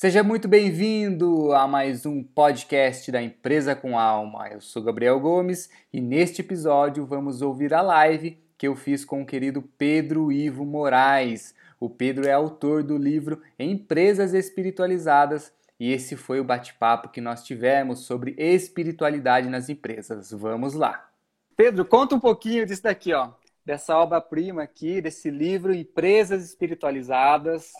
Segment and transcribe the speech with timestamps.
[0.00, 4.48] Seja muito bem-vindo a mais um podcast da Empresa com Alma.
[4.48, 9.20] Eu sou Gabriel Gomes e neste episódio vamos ouvir a live que eu fiz com
[9.20, 11.54] o querido Pedro Ivo Moraes.
[11.78, 17.44] O Pedro é autor do livro Empresas Espiritualizadas e esse foi o bate-papo que nós
[17.44, 20.30] tivemos sobre espiritualidade nas empresas.
[20.30, 21.10] Vamos lá.
[21.54, 23.32] Pedro, conta um pouquinho disso daqui, ó,
[23.66, 27.74] dessa obra-prima aqui, desse livro Empresas Espiritualizadas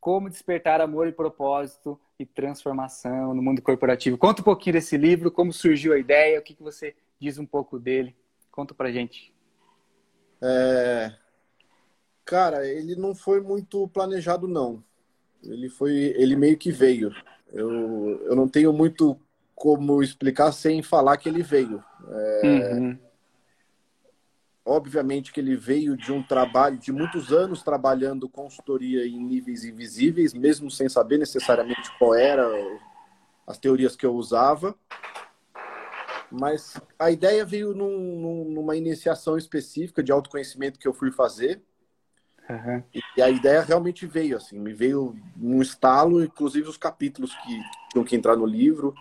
[0.00, 4.16] como despertar amor e propósito e transformação no mundo corporativo.
[4.16, 7.46] Conta um pouquinho desse livro, como surgiu a ideia, o que, que você diz um
[7.46, 8.16] pouco dele.
[8.50, 9.32] Conta pra gente.
[10.42, 11.12] É...
[12.24, 14.82] Cara, ele não foi muito planejado, não.
[15.42, 17.14] Ele foi, ele meio que veio.
[17.52, 19.18] Eu, eu não tenho muito
[19.54, 21.82] como explicar sem falar que ele veio.
[22.08, 22.74] É...
[22.74, 23.09] Uhum
[24.64, 30.34] Obviamente que ele veio de um trabalho de muitos anos trabalhando consultoria em níveis invisíveis,
[30.34, 32.46] mesmo sem saber necessariamente qual era
[33.46, 34.74] as teorias que eu usava.
[36.30, 41.60] Mas a ideia veio num, numa iniciação específica de autoconhecimento que eu fui fazer.
[42.48, 42.82] Uhum.
[43.16, 48.04] E a ideia realmente veio, assim, me veio num estalo, inclusive os capítulos que tinham
[48.04, 48.94] que entrar no livro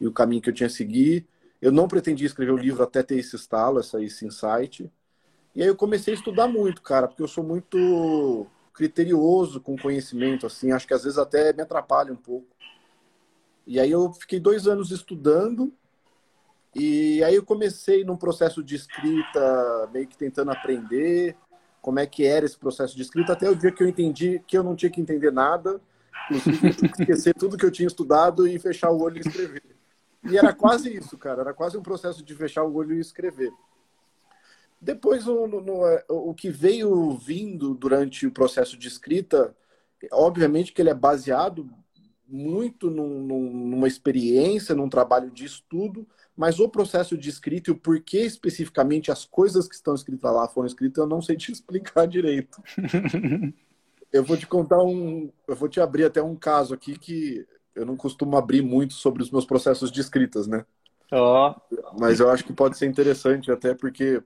[0.00, 1.26] e o caminho que eu tinha que seguir.
[1.60, 4.90] Eu não pretendia escrever o livro até ter esse estalo, essa, esse insight.
[5.56, 10.44] E aí eu comecei a estudar muito, cara, porque eu sou muito criterioso com conhecimento,
[10.44, 12.46] assim, acho que às vezes até me atrapalha um pouco.
[13.66, 15.72] E aí eu fiquei dois anos estudando,
[16.74, 21.34] e aí eu comecei num processo de escrita, meio que tentando aprender
[21.80, 24.58] como é que era esse processo de escrita, até o dia que eu entendi que
[24.58, 25.80] eu não tinha que entender nada,
[26.30, 29.62] esquecer tudo que eu tinha estudado e fechar o olho e escrever.
[30.22, 33.50] E era quase isso, cara, era quase um processo de fechar o olho e escrever.
[34.80, 39.56] Depois, o, no, é, o que veio vindo durante o processo de escrita,
[40.12, 41.68] obviamente que ele é baseado
[42.28, 47.78] muito num, numa experiência, num trabalho de estudo, mas o processo de escrita e o
[47.78, 52.06] porquê especificamente as coisas que estão escritas lá foram escritas, eu não sei te explicar
[52.06, 52.60] direito.
[54.12, 55.30] eu vou te contar um.
[55.46, 59.22] Eu vou te abrir até um caso aqui que eu não costumo abrir muito sobre
[59.22, 60.64] os meus processos de escritas, né?
[61.12, 61.54] Oh.
[61.98, 64.22] Mas eu acho que pode ser interessante, até porque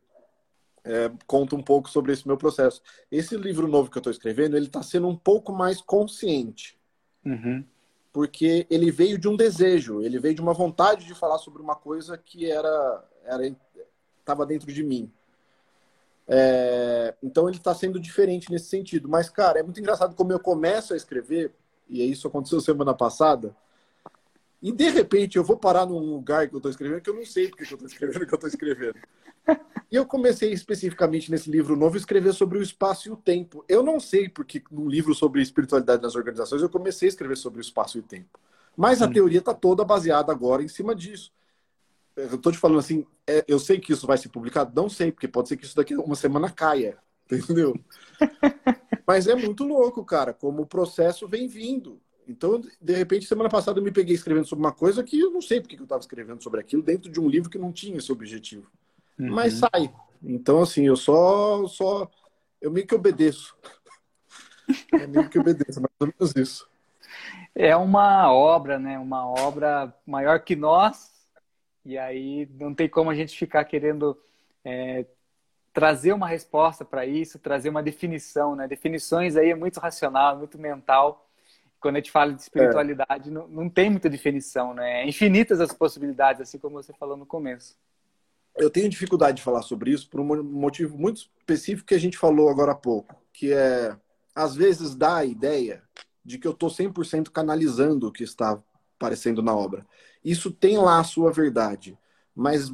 [0.84, 2.82] é, conta um pouco sobre esse meu processo.
[3.10, 6.78] Esse livro novo que eu estou escrevendo, ele está sendo um pouco mais consciente.
[7.24, 7.64] Uhum.
[8.12, 11.76] Porque ele veio de um desejo, ele veio de uma vontade de falar sobre uma
[11.76, 13.04] coisa que era
[14.18, 15.10] estava dentro de mim.
[16.26, 19.08] É, então ele está sendo diferente nesse sentido.
[19.08, 21.52] Mas, cara, é muito engraçado como eu começo a escrever,
[21.88, 23.54] e isso aconteceu semana passada,
[24.62, 27.24] e de repente eu vou parar num lugar que eu estou escrevendo que eu não
[27.24, 28.97] sei porque que eu estou escrevendo o que eu estou escrevendo.
[29.91, 33.65] E eu comecei especificamente nesse livro novo a escrever sobre o espaço e o tempo.
[33.69, 37.59] Eu não sei porque num livro sobre espiritualidade nas organizações eu comecei a escrever sobre
[37.59, 38.39] o espaço e o tempo.
[38.77, 39.12] Mas a hum.
[39.12, 41.33] teoria está toda baseada agora em cima disso.
[42.17, 44.73] Eu estou te falando assim, é, eu sei que isso vai ser publicado?
[44.75, 46.97] Não sei, porque pode ser que isso daqui uma semana caia.
[47.31, 47.75] Entendeu?
[49.07, 52.01] Mas é muito louco, cara, como o processo vem vindo.
[52.28, 55.41] Então, de repente, semana passada eu me peguei escrevendo sobre uma coisa que eu não
[55.41, 58.12] sei porque eu estava escrevendo sobre aquilo dentro de um livro que não tinha esse
[58.12, 58.71] objetivo.
[59.20, 59.34] Uhum.
[59.34, 59.92] Mas sai.
[60.22, 62.10] Então, assim, eu só, só.
[62.60, 63.56] Eu meio que obedeço.
[64.92, 66.69] é meio que obedeço, mais ou menos isso.
[67.54, 68.98] É uma obra, né?
[68.98, 71.10] Uma obra maior que nós.
[71.84, 74.16] E aí não tem como a gente ficar querendo
[74.64, 75.06] é,
[75.72, 78.69] trazer uma resposta para isso, trazer uma definição, né?
[78.69, 81.26] Definições aí é muito racional, muito mental
[81.80, 83.32] quando a gente fala de espiritualidade, é.
[83.32, 85.03] não, não tem muita definição, né?
[85.03, 87.75] É infinitas as possibilidades, assim como você falou no começo.
[88.56, 92.19] Eu tenho dificuldade de falar sobre isso por um motivo muito específico que a gente
[92.19, 93.97] falou agora há pouco, que é,
[94.34, 95.83] às vezes, dá a ideia
[96.25, 98.60] de que eu estou 100% canalizando o que está
[98.99, 99.87] aparecendo na obra.
[100.25, 101.99] Isso tem lá a sua verdade,
[102.34, 102.71] mas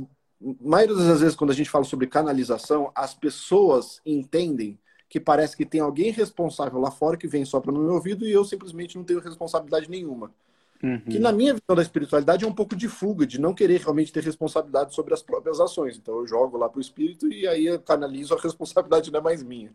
[0.61, 4.79] maioria das vezes, quando a gente fala sobre canalização, as pessoas entendem
[5.09, 8.27] que parece que tem alguém responsável lá fora que vem só para no meu ouvido
[8.27, 10.35] e eu simplesmente não tenho responsabilidade nenhuma.
[10.83, 11.01] Uhum.
[11.01, 14.13] Que na minha visão da espiritualidade é um pouco de fuga, de não querer realmente
[14.13, 15.97] ter responsabilidade sobre as próprias ações.
[15.97, 19.23] Então eu jogo lá para o espírito e aí eu canalizo a responsabilidade não é
[19.23, 19.71] mais minha.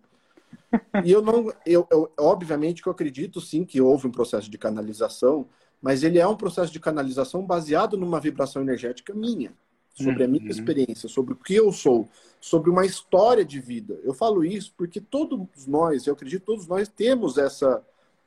[1.04, 4.58] e eu não, eu, eu, obviamente que eu acredito sim que houve um processo de
[4.58, 5.48] canalização,
[5.82, 9.52] mas ele é um processo de canalização baseado numa vibração energética minha
[9.94, 10.50] sobre a minha uhum.
[10.50, 12.08] experiência, sobre o que eu sou,
[12.40, 14.00] sobre uma história de vida.
[14.04, 17.84] Eu falo isso porque todos nós, eu acredito, todos nós temos essa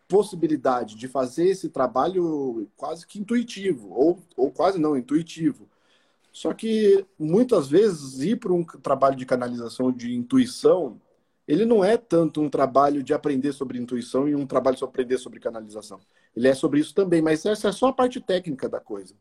[0.08, 5.68] possibilidade de fazer esse trabalho quase que intuitivo, ou, ou quase não intuitivo.
[6.32, 11.00] Só que muitas vezes ir para um trabalho de canalização de intuição,
[11.46, 15.18] ele não é tanto um trabalho de aprender sobre intuição e um trabalho sobre aprender
[15.18, 16.00] sobre canalização.
[16.34, 19.14] ele é sobre isso também, mas essa é só a parte técnica da coisa.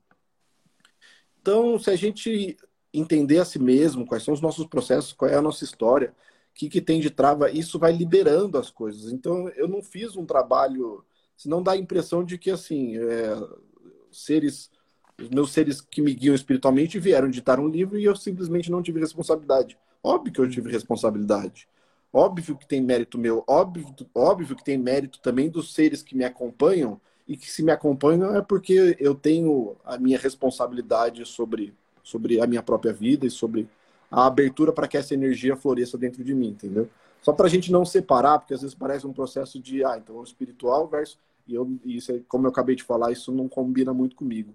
[1.42, 2.58] Então, se a gente
[2.94, 6.16] entender a si mesmo, quais são os nossos processos, qual é a nossa história,
[6.54, 9.12] que, que tem de trava, isso vai liberando as coisas.
[9.12, 11.04] Então, eu não fiz um trabalho,
[11.36, 13.36] senão dá a impressão de que, assim, é,
[14.12, 14.70] seres,
[15.20, 18.84] os meus seres que me guiam espiritualmente vieram editar um livro e eu simplesmente não
[18.84, 19.78] tive responsabilidade.
[20.04, 21.68] Óbvio que eu tive responsabilidade.
[22.12, 26.24] Óbvio que tem mérito meu, óbvio, óbvio que tem mérito também dos seres que me
[26.24, 31.74] acompanham e que se me acompanham é porque eu tenho a minha responsabilidade sobre,
[32.04, 33.68] sobre a minha própria vida e sobre
[34.14, 36.88] a abertura para que essa energia floresça dentro de mim, entendeu?
[37.20, 40.18] Só para a gente não separar, porque às vezes parece um processo de, ah, então
[40.18, 41.18] o espiritual versus.
[41.48, 44.54] E eu, isso, é, como eu acabei de falar, isso não combina muito comigo.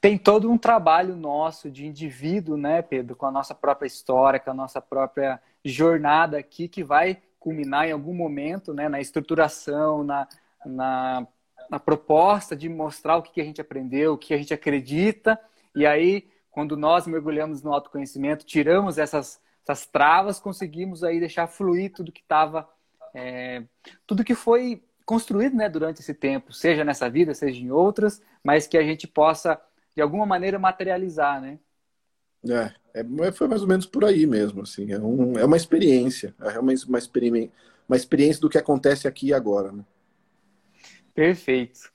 [0.00, 4.50] Tem todo um trabalho nosso de indivíduo, né, Pedro, com a nossa própria história, com
[4.50, 10.26] a nossa própria jornada aqui que vai culminar em algum momento né, na estruturação, na,
[10.64, 11.26] na,
[11.68, 15.38] na proposta de mostrar o que a gente aprendeu, o que a gente acredita.
[15.76, 21.92] E aí, quando nós mergulhamos no autoconhecimento, tiramos essas, essas travas, conseguimos aí deixar fluir
[21.92, 22.68] tudo que estava,
[23.12, 23.64] é,
[24.06, 28.68] tudo que foi construído né, durante esse tempo, seja nessa vida, seja em outras, mas
[28.68, 29.60] que a gente possa,
[29.96, 31.58] de alguma maneira, materializar, né?
[32.48, 34.92] É, é, foi mais ou menos por aí mesmo, assim.
[34.92, 37.50] É, um, é uma experiência, é uma, uma, experiência,
[37.88, 39.84] uma experiência do que acontece aqui e agora, né?
[41.12, 41.90] Perfeito.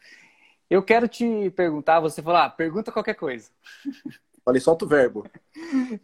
[0.70, 3.50] Eu quero te perguntar, você falou, ah, pergunta qualquer coisa.
[4.44, 5.26] Falei, solta o verbo.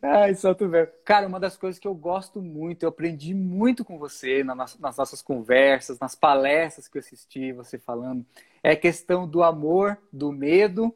[0.01, 0.91] Ai, solta o verbo.
[1.03, 5.21] Cara, uma das coisas que eu gosto muito, eu aprendi muito com você nas, nossas
[5.21, 8.25] conversas, nas palestras que eu assisti, você falando,
[8.61, 10.93] é a questão do amor, do medo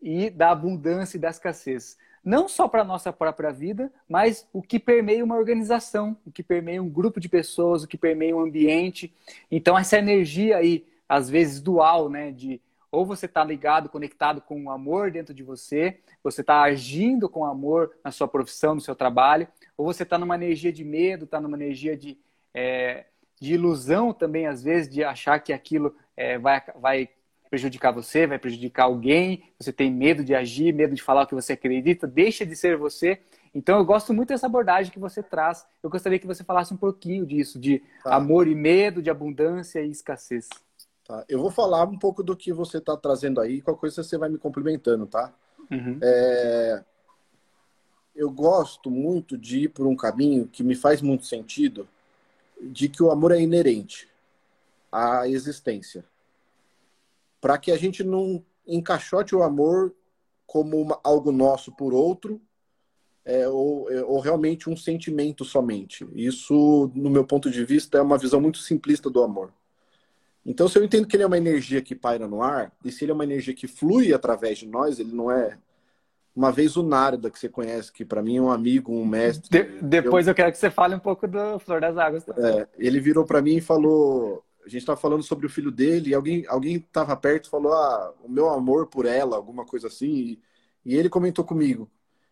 [0.00, 4.62] e da abundância e da escassez não só para a nossa própria vida, mas o
[4.62, 8.40] que permeia uma organização, o que permeia um grupo de pessoas, o que permeia um
[8.40, 9.12] ambiente.
[9.50, 12.60] Então, essa energia aí, às vezes dual, né, de
[12.94, 17.44] ou você está ligado, conectado com o amor dentro de você, você está agindo com
[17.44, 21.40] amor na sua profissão, no seu trabalho, ou você está numa energia de medo, está
[21.40, 22.18] numa energia de,
[22.54, 23.06] é,
[23.40, 27.08] de ilusão também, às vezes, de achar que aquilo é, vai, vai
[27.50, 31.34] prejudicar você, vai prejudicar alguém, você tem medo de agir, medo de falar o que
[31.34, 33.20] você acredita, deixa de ser você.
[33.54, 35.64] Então eu gosto muito dessa abordagem que você traz.
[35.80, 38.16] Eu gostaria que você falasse um pouquinho disso, de tá.
[38.16, 40.48] amor e medo, de abundância e escassez.
[41.04, 41.24] Tá.
[41.28, 44.28] Eu vou falar um pouco do que você está trazendo aí, qualquer coisa você vai
[44.28, 45.32] me complementando, tá?
[45.70, 45.98] Uhum.
[46.02, 46.84] É...
[48.14, 51.88] Eu gosto muito de ir por um caminho que me faz muito sentido,
[52.60, 54.08] de que o amor é inerente
[54.90, 56.04] à existência
[57.44, 59.94] para que a gente não encaixote o amor
[60.46, 62.40] como uma, algo nosso por outro,
[63.22, 66.08] é, ou, é, ou, realmente um sentimento somente.
[66.14, 69.52] Isso, no meu ponto de vista, é uma visão muito simplista do amor.
[70.46, 73.04] Então, se eu entendo que ele é uma energia que paira no ar, e se
[73.04, 75.56] ele é uma energia que flui através de nós, ele não é.
[76.36, 79.48] Uma vez o Narda, que você conhece, que para mim é um amigo, um mestre.
[79.48, 80.32] De, depois eu...
[80.32, 80.34] eu...
[80.34, 82.28] quero que você fale um pouco do Flor das Águas.
[82.28, 86.10] É, ele virou para mim e falou: a gente estava falando sobre o filho dele
[86.10, 89.86] e alguém alguém estava perto e falou ah, o meu amor por ela, alguma coisa
[89.86, 90.42] assim, e,
[90.84, 91.88] e ele comentou comigo.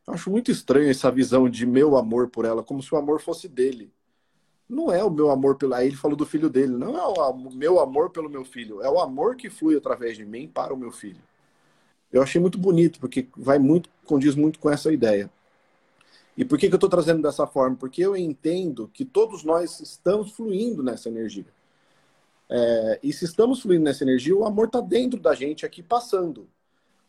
[0.07, 3.21] Eu acho muito estranho essa visão de meu amor por ela, como se o amor
[3.21, 3.93] fosse dele.
[4.73, 5.75] Não é o meu amor pelo.
[5.75, 6.73] Aí ele falou do filho dele.
[6.73, 8.81] Não é o meu amor pelo meu filho.
[8.81, 11.21] É o amor que flui através de mim para o meu filho.
[12.11, 15.31] Eu achei muito bonito, porque vai muito, condiz muito com essa ideia.
[16.39, 17.77] E por que, que eu estou trazendo dessa forma?
[17.77, 21.53] Porque eu entendo que todos nós estamos fluindo nessa energia.
[22.49, 26.49] É, e se estamos fluindo nessa energia, o amor está dentro da gente aqui passando.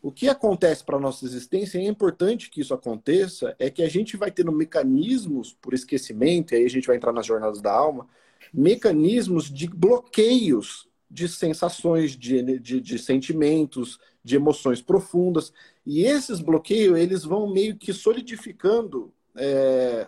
[0.04, 3.82] O que acontece para a nossa existência, e é importante que isso aconteça, é que
[3.82, 7.62] a gente vai tendo mecanismos por esquecimento, e aí a gente vai entrar nas jornadas
[7.62, 8.06] da alma,
[8.52, 15.54] mecanismos de bloqueios de sensações, de, de, de sentimentos, de emoções profundas.
[15.86, 20.06] E esses bloqueios, eles vão meio que solidificando é,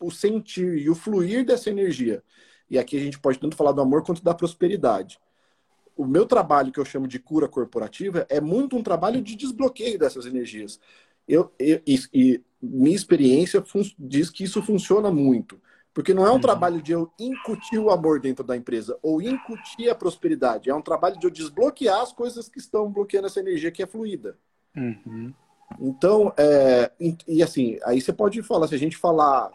[0.00, 2.24] o sentir e o fluir dessa energia.
[2.68, 5.20] E aqui a gente pode tanto falar do amor quanto da prosperidade.
[5.96, 9.98] O meu trabalho, que eu chamo de cura corporativa, é muito um trabalho de desbloqueio
[9.98, 10.78] dessas energias.
[11.26, 13.64] Eu, eu e, e, minha experiência
[13.98, 15.60] diz que isso funciona muito.
[15.96, 16.40] Porque não é um uhum.
[16.40, 20.68] trabalho de eu incutir o amor dentro da empresa ou incutir a prosperidade.
[20.68, 23.86] É um trabalho de eu desbloquear as coisas que estão bloqueando essa energia que é
[23.86, 24.36] fluida.
[24.76, 25.32] Uhum.
[25.80, 29.50] Então, é, e, e, assim, aí você pode falar, se a gente falar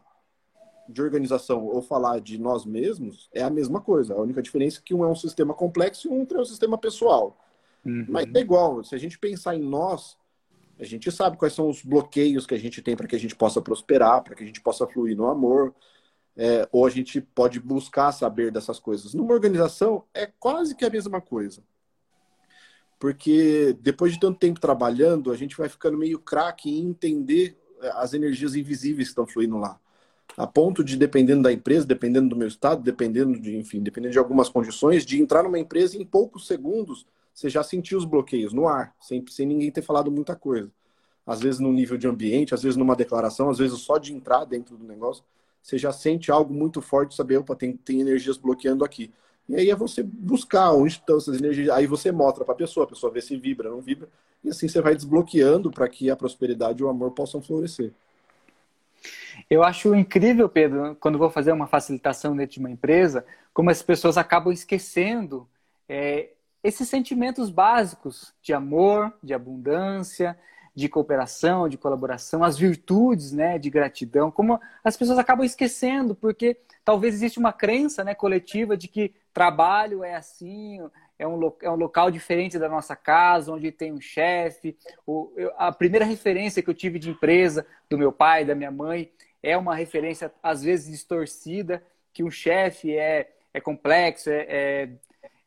[0.87, 4.13] de organização ou falar de nós mesmos é a mesma coisa.
[4.13, 6.45] A única diferença é que um é um sistema complexo e um outro é um
[6.45, 7.37] sistema pessoal.
[7.85, 8.05] Uhum.
[8.09, 8.83] Mas é igual.
[8.83, 10.17] Se a gente pensar em nós,
[10.79, 13.35] a gente sabe quais são os bloqueios que a gente tem para que a gente
[13.35, 15.73] possa prosperar, para que a gente possa fluir no amor.
[16.35, 19.13] É, ou a gente pode buscar saber dessas coisas.
[19.13, 21.61] Numa organização, é quase que a mesma coisa.
[23.01, 27.89] porque depois de tanto tempo trabalhando, a gente vai ficando meio craque em entender é,
[27.95, 29.79] as energias invisíveis que estão fluindo lá.
[30.37, 34.19] A ponto de, dependendo da empresa, dependendo do meu estado, dependendo de, enfim, dependendo de
[34.19, 38.53] algumas condições, de entrar numa empresa e em poucos segundos você já sentiu os bloqueios
[38.53, 40.71] no ar, sem, sem ninguém ter falado muita coisa.
[41.25, 44.45] Às vezes no nível de ambiente, às vezes numa declaração, às vezes só de entrar
[44.45, 45.23] dentro do negócio,
[45.61, 49.11] você já sente algo muito forte, saber, opa, tem, tem energias bloqueando aqui.
[49.47, 51.69] E aí é você buscar onde estão essas energias.
[51.69, 54.07] Aí você mostra para a pessoa, a pessoa vê se vibra, não vibra.
[54.43, 57.93] E assim você vai desbloqueando para que a prosperidade e o amor possam florescer.
[59.49, 63.81] Eu acho incrível, Pedro, quando vou fazer uma facilitação dentro de uma empresa, como as
[63.81, 65.47] pessoas acabam esquecendo
[65.87, 66.29] é,
[66.63, 70.37] esses sentimentos básicos de amor, de abundância,
[70.73, 76.57] de cooperação, de colaboração, as virtudes, né, de gratidão, como as pessoas acabam esquecendo, porque
[76.83, 80.79] talvez existe uma crença, né, coletiva de que trabalho é assim,
[81.21, 84.75] é um, é um local diferente da nossa casa, onde tem um chefe.
[85.55, 89.11] A primeira referência que eu tive de empresa do meu pai, da minha mãe,
[89.43, 94.89] é uma referência às vezes distorcida, que um chefe é, é complexo, é,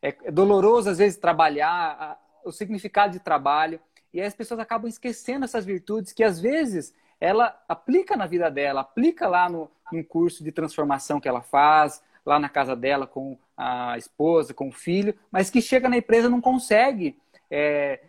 [0.01, 3.77] é, é doloroso às vezes trabalhar, o significado de trabalho.
[4.13, 8.49] E aí as pessoas acabam esquecendo essas virtudes que às vezes ela aplica na vida
[8.49, 13.05] dela, aplica lá no, num curso de transformação que ela faz, lá na casa dela
[13.05, 17.17] com a esposa, com o filho, mas que chega na empresa não consegue,
[17.49, 18.01] é,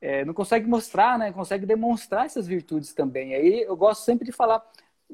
[0.00, 1.32] é, não consegue mostrar, né?
[1.32, 3.34] Consegue demonstrar essas virtudes também.
[3.34, 4.62] Aí eu gosto sempre de falar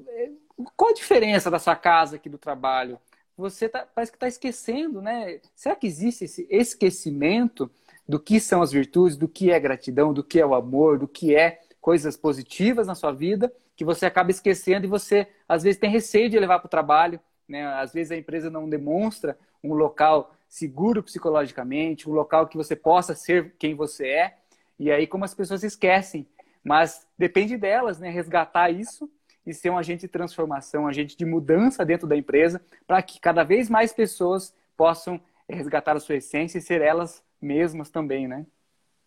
[0.06, 0.30] é,
[0.76, 2.98] qual a diferença da sua casa aqui do trabalho.
[3.36, 5.40] Você tá, parece que está esquecendo, né?
[5.54, 7.70] Será que existe esse esquecimento
[8.06, 11.08] do que são as virtudes, do que é gratidão, do que é o amor, do
[11.08, 15.80] que é coisas positivas na sua vida, que você acaba esquecendo e você, às vezes,
[15.80, 17.18] tem receio de levar para o trabalho.
[17.48, 17.66] Né?
[17.66, 23.14] Às vezes a empresa não demonstra um local seguro psicologicamente, um local que você possa
[23.14, 24.38] ser quem você é.
[24.78, 26.26] E aí, como as pessoas esquecem.
[26.62, 28.10] Mas depende delas, né?
[28.10, 29.10] Resgatar isso
[29.46, 33.20] e ser um agente de transformação, um agente de mudança dentro da empresa, para que
[33.20, 38.46] cada vez mais pessoas possam resgatar a sua essência e ser elas mesmas também, né?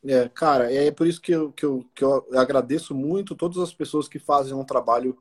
[0.07, 3.73] É, cara, é por isso que eu, que, eu, que eu agradeço muito todas as
[3.73, 5.17] pessoas que fazem um trabalho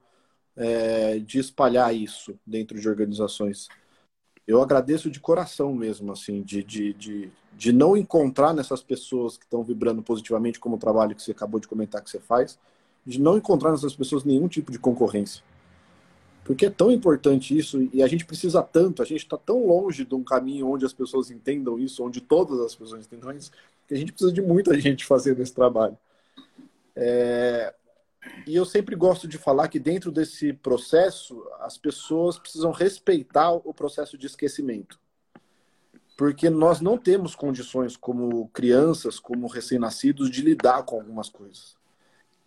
[0.56, 3.68] é, de espalhar isso dentro de organizações.
[4.46, 9.44] Eu agradeço de coração mesmo, assim, de, de, de, de não encontrar nessas pessoas que
[9.44, 12.58] estão vibrando positivamente, como o trabalho que você acabou de comentar que você faz,
[13.06, 15.42] de não encontrar nessas pessoas nenhum tipo de concorrência.
[16.44, 20.04] Porque é tão importante isso e a gente precisa tanto, a gente está tão longe
[20.04, 23.50] de um caminho onde as pessoas entendam isso, onde todas as pessoas entendam isso,
[23.88, 25.96] que a gente precisa de muita gente fazendo esse trabalho.
[26.94, 27.74] É...
[28.46, 33.72] E eu sempre gosto de falar que dentro desse processo, as pessoas precisam respeitar o
[33.72, 34.98] processo de esquecimento.
[36.16, 41.76] Porque nós não temos condições, como crianças, como recém-nascidos, de lidar com algumas coisas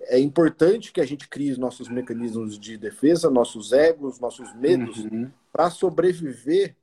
[0.02, 5.32] é importante que a gente crie nossos mecanismos de defesa, nossos egos, nossos medos, uhum.
[5.52, 6.76] para sobreviver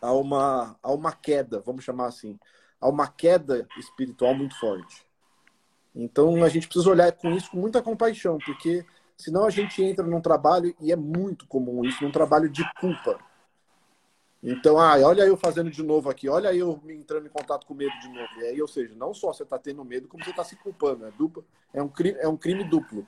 [0.00, 2.38] a uma, a uma queda, vamos chamar assim,
[2.80, 5.06] a uma queda espiritual muito forte.
[5.94, 8.84] Então a gente precisa olhar com isso com muita compaixão, porque
[9.16, 13.18] senão a gente entra num trabalho, e é muito comum isso, num trabalho de culpa
[14.42, 17.74] então, ah, olha eu fazendo de novo aqui, olha eu me entrando em contato com
[17.74, 18.28] medo de novo.
[18.40, 21.06] E aí, ou seja, não só você está tendo medo, como você está se culpando.
[21.06, 23.06] É, duplo, é, um crime, é um crime duplo.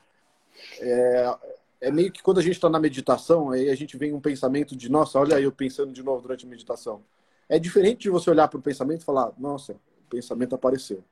[0.79, 1.37] É,
[1.81, 4.77] é meio que quando a gente está na meditação, aí a gente vem um pensamento
[4.77, 7.03] de, nossa, olha eu pensando de novo durante a meditação.
[7.49, 11.03] É diferente de você olhar para o pensamento e falar, nossa, o pensamento apareceu.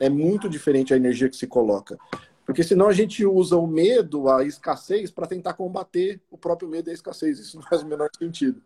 [0.00, 1.98] É muito diferente a energia que se coloca.
[2.46, 6.88] Porque senão a gente usa o medo, a escassez, para tentar combater o próprio medo
[6.88, 7.38] e a escassez.
[7.38, 8.62] Isso não faz o menor sentido.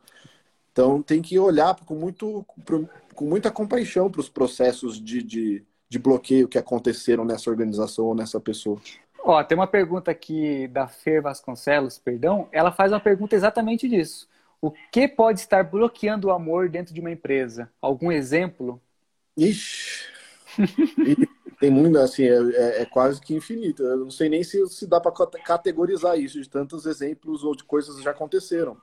[0.71, 2.47] Então tem que olhar com, muito,
[3.15, 8.15] com muita compaixão para os processos de, de, de, bloqueio que aconteceram nessa organização ou
[8.15, 8.81] nessa pessoa.
[9.25, 12.49] Ó, tem uma pergunta aqui da Fer Vasconcelos, perdão.
[12.51, 14.29] Ela faz uma pergunta exatamente disso.
[14.61, 17.69] O que pode estar bloqueando o amor dentro de uma empresa?
[17.81, 18.81] Algum exemplo?
[19.37, 20.07] Ixi,
[21.61, 23.83] tem muito, assim, é, é, é, quase que infinito.
[23.83, 25.13] Eu não sei nem se, se dá para
[25.45, 28.77] categorizar isso, de tantos exemplos ou de coisas que já aconteceram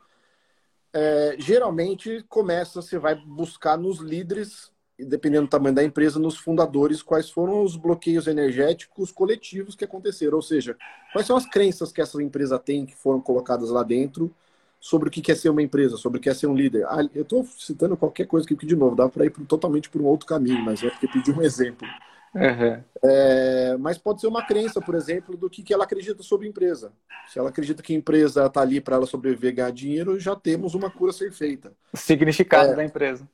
[0.93, 7.01] é, geralmente começa, você vai buscar nos líderes, dependendo do tamanho da empresa, nos fundadores,
[7.01, 10.35] quais foram os bloqueios energéticos coletivos que aconteceram.
[10.38, 10.75] Ou seja,
[11.13, 14.33] quais são as crenças que essa empresa tem que foram colocadas lá dentro
[14.79, 16.86] sobre o que é ser uma empresa, sobre o que é ser um líder.
[16.88, 20.05] Ah, eu estou citando qualquer coisa aqui, de novo, dá para ir totalmente por um
[20.05, 21.88] outro caminho, mas é porque pedi um exemplo.
[22.33, 22.83] Uhum.
[23.03, 26.50] É, mas pode ser uma crença, por exemplo, do que, que ela acredita sobre a
[26.50, 26.93] empresa.
[27.27, 30.75] Se ela acredita que a empresa está ali para ela sobreviver ganhar dinheiro, já temos
[30.75, 31.74] uma cura a ser feita.
[31.91, 33.27] O significado é, da empresa.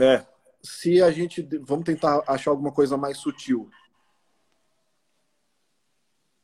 [0.00, 0.24] É.
[0.62, 1.46] se a gente.
[1.62, 3.68] Vamos tentar achar alguma coisa mais sutil.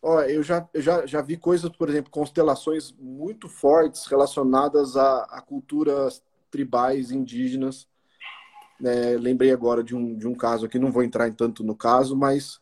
[0.02, 5.24] Ó, eu já, eu já, já vi coisas, por exemplo, constelações muito fortes relacionadas a,
[5.24, 7.86] a culturas tribais indígenas.
[8.82, 11.76] É, lembrei agora de um, de um caso aqui, não vou entrar em tanto no
[11.76, 12.58] caso, mas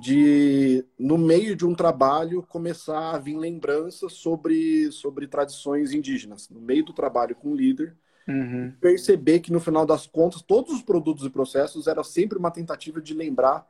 [0.00, 6.50] de, no meio de um trabalho, começar a vir lembranças sobre, sobre tradições indígenas.
[6.50, 7.96] No meio do trabalho com o líder,
[8.28, 8.74] uhum.
[8.78, 13.00] perceber que, no final das contas, todos os produtos e processos era sempre uma tentativa
[13.00, 13.66] de lembrar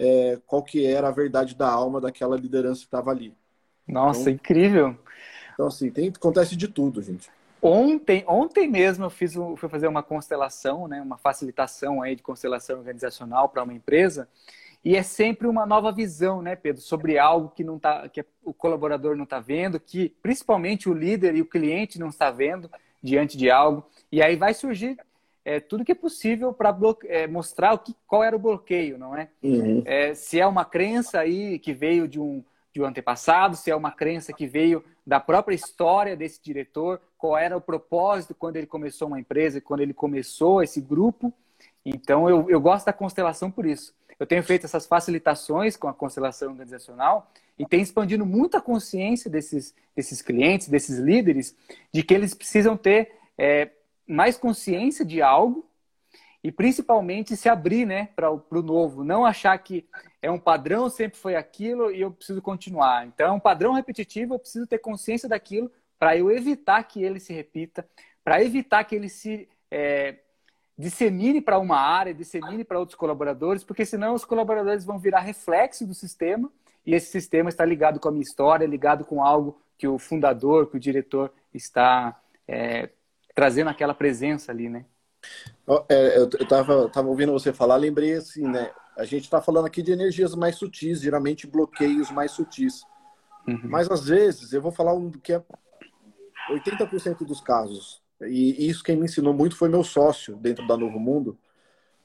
[0.00, 3.34] é, qual que era a verdade da alma daquela liderança que estava ali.
[3.86, 4.98] Nossa, então, incrível!
[5.52, 7.28] Então, assim, tem, acontece de tudo, gente.
[7.60, 12.78] Ontem, ontem mesmo eu fiz fui fazer uma constelação, né, uma facilitação aí de constelação
[12.78, 14.26] organizacional para uma empresa,
[14.82, 18.54] e é sempre uma nova visão, né, Pedro, sobre algo que não tá, que o
[18.54, 22.70] colaborador não está vendo, que principalmente o líder e o cliente não está vendo
[23.02, 23.84] diante de algo.
[24.10, 24.96] E aí vai surgir
[25.44, 29.16] é, tudo que é possível para é, mostrar o que, qual era o bloqueio, não
[29.16, 29.28] é?
[29.42, 29.82] Uhum.
[29.84, 30.14] é?
[30.14, 33.90] Se é uma crença aí que veio de um, de um antepassado, se é uma
[33.90, 39.08] crença que veio da própria história desse diretor, qual era o propósito quando ele começou
[39.08, 41.32] uma empresa, quando ele começou esse grupo.
[41.84, 43.94] Então, eu, eu gosto da constelação por isso.
[44.18, 49.30] Eu tenho feito essas facilitações com a constelação organizacional e tem expandido muito a consciência
[49.30, 51.56] desses, desses clientes, desses líderes,
[51.92, 53.70] de que eles precisam ter é,
[54.10, 55.68] mais consciência de algo
[56.42, 59.04] e principalmente se abrir né, para o novo.
[59.04, 59.86] Não achar que
[60.22, 63.06] é um padrão, sempre foi aquilo e eu preciso continuar.
[63.06, 67.20] Então, é um padrão repetitivo, eu preciso ter consciência daquilo para eu evitar que ele
[67.20, 67.86] se repita,
[68.24, 69.48] para evitar que ele se.
[69.70, 70.18] É,
[70.76, 75.86] dissemine para uma área, dissemine para outros colaboradores, porque senão os colaboradores vão virar reflexo
[75.86, 76.50] do sistema
[76.86, 80.70] e esse sistema está ligado com a minha história, ligado com algo que o fundador,
[80.70, 82.88] que o diretor está é,
[83.40, 84.84] trazendo aquela presença ali, né?
[85.88, 88.70] É, eu estava tava ouvindo você falar, lembrei assim, né?
[88.98, 92.82] A gente está falando aqui de energias mais sutis, geralmente bloqueios mais sutis.
[93.48, 93.62] Uhum.
[93.64, 95.42] Mas às vezes, eu vou falar um que é
[96.50, 101.00] 80% dos casos, e isso quem me ensinou muito foi meu sócio dentro da Novo
[101.00, 101.38] Mundo,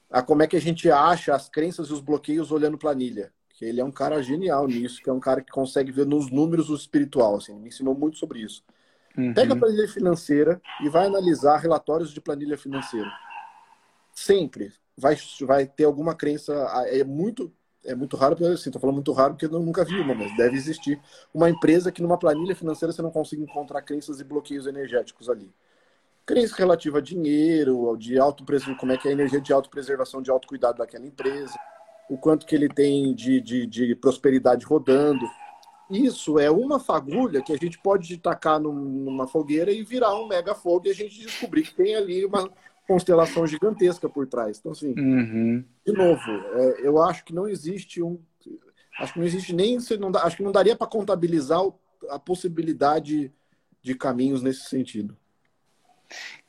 [0.10, 3.34] a como é que a gente acha as crenças e os bloqueios olhando planilha.
[3.50, 6.32] Que ele é um cara genial nisso, que é um cara que consegue ver nos
[6.32, 8.64] números o espiritual, assim, me ensinou muito sobre isso.
[9.18, 9.34] Uhum.
[9.34, 13.12] Pega a planilha financeira e vai analisar relatórios de planilha financeira.
[14.14, 16.54] Sempre vai, vai ter alguma crença,
[16.88, 17.52] é muito
[17.88, 20.58] é muito raro, assim, tô falando muito raro porque eu nunca vi uma, mas deve
[20.58, 21.00] existir
[21.32, 25.54] uma empresa que numa planilha financeira você não consiga encontrar crenças e bloqueios energéticos ali
[26.26, 30.32] crença relativa a dinheiro, de autopreservação, como é que é a energia de autopreservação, de
[30.32, 31.54] autocuidado daquela empresa,
[32.10, 35.26] o quanto que ele tem de, de, de prosperidade rodando.
[35.90, 40.56] Isso é uma fagulha que a gente pode tacar numa fogueira e virar um mega
[40.56, 42.50] fogo e a gente descobrir que tem ali uma
[42.88, 44.58] constelação gigantesca por trás.
[44.60, 45.64] Então, assim, uhum.
[45.86, 48.20] de novo, é, eu acho que não existe um.
[49.00, 49.78] Acho que não existe nem.
[50.00, 51.62] Não, acho que não daria para contabilizar
[52.10, 53.32] a possibilidade
[53.82, 55.16] de caminhos nesse sentido.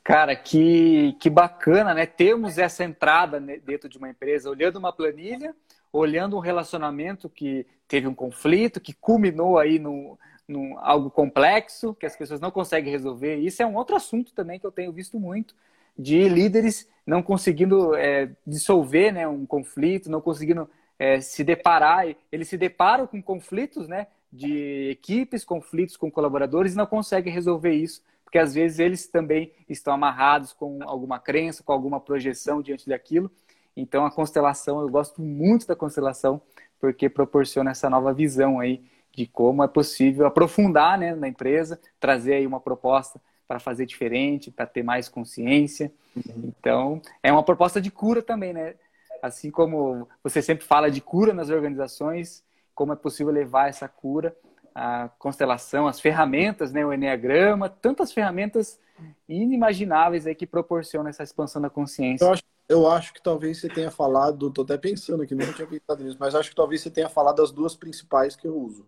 [0.03, 2.05] Cara, que, que bacana, né?
[2.05, 5.53] Termos essa entrada dentro de uma empresa, olhando uma planilha,
[5.91, 12.05] olhando um relacionamento que teve um conflito, que culminou aí no, no algo complexo, que
[12.05, 13.35] as pessoas não conseguem resolver.
[13.37, 15.55] Isso é um outro assunto também que eu tenho visto muito,
[15.97, 20.69] de líderes não conseguindo é, dissolver né, um conflito, não conseguindo
[20.99, 22.05] é, se deparar.
[22.31, 27.73] Eles se deparam com conflitos né, de equipes, conflitos com colaboradores e não conseguem resolver
[27.73, 32.85] isso porque às vezes eles também estão amarrados com alguma crença, com alguma projeção diante
[32.85, 33.31] daquilo.
[33.77, 36.41] Então a constelação, eu gosto muito da constelação,
[36.79, 42.33] porque proporciona essa nova visão aí de como é possível aprofundar né, na empresa, trazer
[42.33, 45.91] aí uma proposta para fazer diferente, para ter mais consciência.
[46.15, 46.53] Uhum.
[46.59, 48.75] Então, é uma proposta de cura também, né?
[49.21, 52.43] Assim como você sempre fala de cura nas organizações,
[52.75, 54.35] como é possível levar essa cura
[54.79, 58.79] a constelação, as ferramentas, né, o Enneagrama, tantas ferramentas
[59.27, 62.23] inimagináveis aí que proporcionam essa expansão da consciência.
[62.23, 65.67] Eu acho, eu acho que talvez você tenha falado, tô até pensando aqui, não tinha
[65.67, 68.85] pensado nisso, mas acho que talvez você tenha falado das duas principais que eu uso.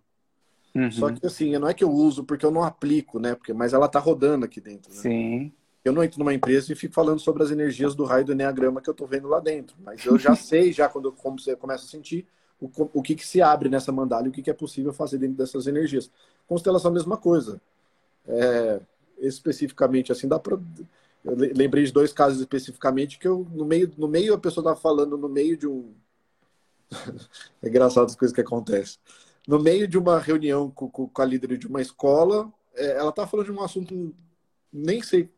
[0.75, 0.91] Uhum.
[0.91, 3.35] Só que assim, não é que eu uso porque eu não aplico, né?
[3.35, 4.93] Porque, mas ela tá rodando aqui dentro.
[4.93, 4.99] Né?
[4.99, 5.53] Sim.
[5.83, 8.81] Eu não entro numa empresa e fico falando sobre as energias do raio do Enneagrama
[8.81, 9.75] que eu tô vendo lá dentro.
[9.79, 12.27] Mas eu já sei, já quando como você começa a sentir,
[12.59, 15.17] o, o que, que se abre nessa mandala e o que, que é possível fazer
[15.17, 16.11] dentro dessas energias.
[16.47, 17.61] Constelação, a mesma coisa.
[18.27, 18.81] É,
[19.19, 20.59] especificamente, assim, dá para.
[21.23, 24.79] Eu lembrei de dois casos especificamente que eu, no meio, no meio a pessoa estava
[24.79, 25.93] falando no meio de um.
[27.61, 28.97] é engraçado as coisas que acontecem.
[29.47, 33.27] No meio de uma reunião com, com a líder de uma escola, é, ela estava
[33.27, 34.15] falando de um assunto,
[34.71, 35.29] nem sei.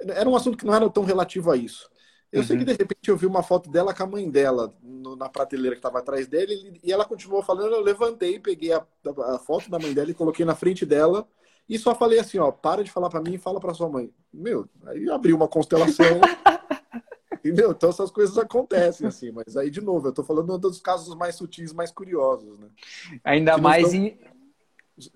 [0.00, 1.90] Era um assunto que não era tão relativo a isso.
[2.30, 2.46] Eu uhum.
[2.46, 5.28] sei que de repente eu vi uma foto dela com a mãe dela no, na
[5.28, 7.74] prateleira que estava atrás dele e ela continuou falando.
[7.74, 8.86] Eu levantei, peguei a,
[9.34, 11.26] a, foto da mãe dela e coloquei na frente dela
[11.68, 14.10] e só falei assim: ó, para de falar para mim e fala para sua mãe.
[14.32, 16.06] Meu, aí abriu uma constelação.
[17.32, 17.70] Entendeu?
[17.70, 21.36] Então essas coisas acontecem, assim, mas aí, de novo, eu tô falando dos casos mais
[21.36, 22.68] sutis, mais curiosos, né?
[23.22, 24.18] Ainda que mais em.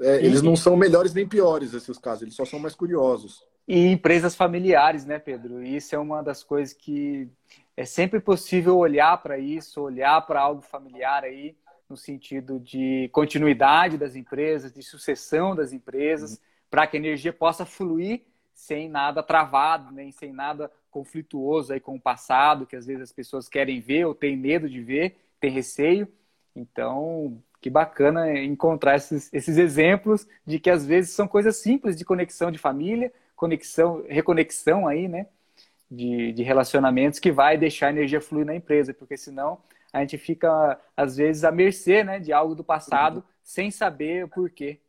[0.01, 3.45] É, eles não são melhores nem piores, esses casos, eles só são mais curiosos.
[3.67, 5.63] E empresas familiares, né, Pedro?
[5.63, 7.29] Isso é uma das coisas que
[7.77, 11.57] é sempre possível olhar para isso, olhar para algo familiar aí,
[11.93, 16.39] no sentido de continuidade das empresas, de sucessão das empresas, uhum.
[16.71, 18.23] para que a energia possa fluir
[18.55, 23.13] sem nada travado, nem sem nada conflituoso aí com o passado, que às vezes as
[23.13, 26.09] pessoas querem ver ou têm medo de ver, têm receio.
[26.57, 32.07] Então, que bacana encontrar esses, esses exemplos de que às vezes são coisas simples de
[32.07, 35.27] conexão de família, conexão, reconexão aí, né?
[35.91, 39.59] De, de relacionamentos que vai deixar a energia fluir na empresa, porque senão
[39.93, 43.23] a gente fica, às vezes, à mercê né, de algo do passado uhum.
[43.43, 44.81] sem saber o porquê.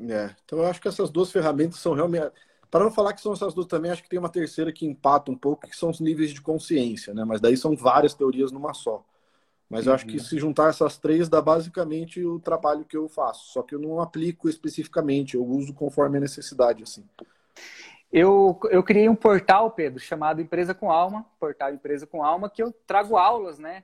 [0.00, 2.30] É, então eu acho que essas duas ferramentas são realmente.
[2.70, 5.30] Para não falar que são essas duas também, acho que tem uma terceira que empata
[5.30, 7.24] um pouco, que são os níveis de consciência, né?
[7.24, 9.04] Mas daí são várias teorias numa só.
[9.68, 10.22] Mas eu acho que uhum.
[10.22, 13.52] se juntar essas três dá basicamente o trabalho que eu faço.
[13.52, 17.04] Só que eu não aplico especificamente, eu uso conforme a necessidade, assim.
[18.12, 22.62] Eu, eu criei um portal, Pedro, chamado Empresa com Alma, portal Empresa com Alma, que
[22.62, 23.82] eu trago aulas, né,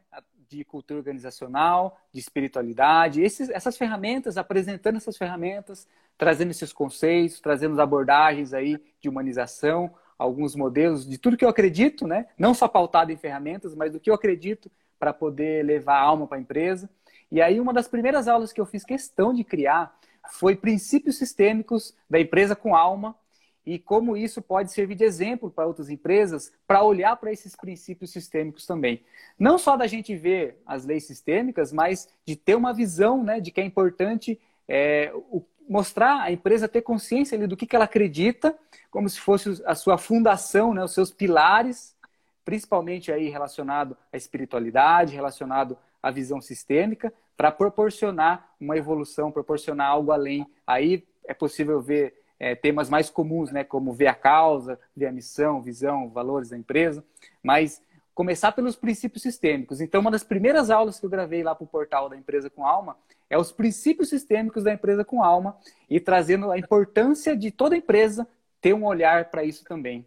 [0.57, 5.87] de cultura organizacional, de espiritualidade, esses, essas ferramentas, apresentando essas ferramentas,
[6.17, 12.07] trazendo esses conceitos, trazendo abordagens aí de humanização, alguns modelos de tudo que eu acredito,
[12.07, 16.03] né, não só pautado em ferramentas, mas do que eu acredito para poder levar a
[16.03, 16.89] alma para a empresa.
[17.31, 19.99] E aí uma das primeiras aulas que eu fiz questão de criar
[20.31, 23.17] foi princípios sistêmicos da empresa com alma
[23.65, 28.11] e como isso pode servir de exemplo para outras empresas para olhar para esses princípios
[28.11, 29.03] sistêmicos também.
[29.39, 33.51] Não só da gente ver as leis sistêmicas, mas de ter uma visão né, de
[33.51, 37.85] que é importante é, o, mostrar a empresa ter consciência ali do que, que ela
[37.85, 38.57] acredita,
[38.91, 41.97] como se fosse a sua fundação, né, os seus pilares,
[42.45, 50.13] principalmente aí relacionado à espiritualidade, relacionado à visão sistêmica, para proporcionar uma evolução, proporcionar algo
[50.13, 50.47] além.
[50.67, 55.13] Aí é possível ver é, temas mais comuns, né, como ver a causa, ver a
[55.13, 57.05] missão, visão, valores da empresa,
[57.41, 57.81] mas
[58.13, 59.81] começar pelos princípios sistêmicos.
[59.81, 62.67] Então, uma das primeiras aulas que eu gravei lá para o portal da Empresa com
[62.67, 62.97] Alma
[63.31, 65.57] é os princípios sistêmicos da empresa com alma
[65.89, 68.27] e trazendo a importância de toda empresa
[68.61, 70.05] ter um olhar para isso também.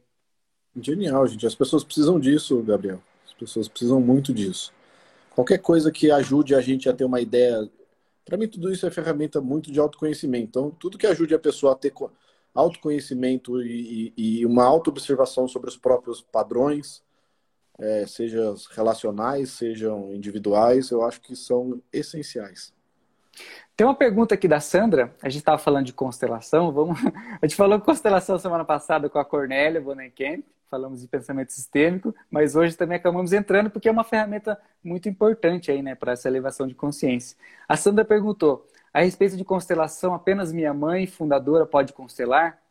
[0.76, 1.48] Genial, gente.
[1.48, 3.02] As pessoas precisam disso, Gabriel.
[3.26, 4.74] As pessoas precisam muito disso.
[5.34, 7.68] Qualquer coisa que ajude a gente a ter uma ideia.
[8.26, 10.48] Para mim, tudo isso é ferramenta muito de autoconhecimento.
[10.50, 11.94] Então, tudo que ajude a pessoa a ter
[12.56, 17.04] autoconhecimento e, e, uma autoobservação sobre os próprios padrões,
[17.78, 22.74] é, sejam relacionais, sejam individuais, eu acho que são essenciais.
[23.76, 26.98] Tem uma pergunta aqui da Sandra, a gente estava falando de constelação, vamos...
[27.42, 32.56] a gente falou constelação semana passada com a Cornélia Bonenkamp, falamos de pensamento sistêmico, mas
[32.56, 36.66] hoje também acabamos entrando porque é uma ferramenta muito importante aí, né, para essa elevação
[36.66, 37.38] de consciência.
[37.68, 38.66] A Sandra perguntou:
[38.96, 42.62] a respeito de constelação, apenas minha mãe, fundadora, pode constelar?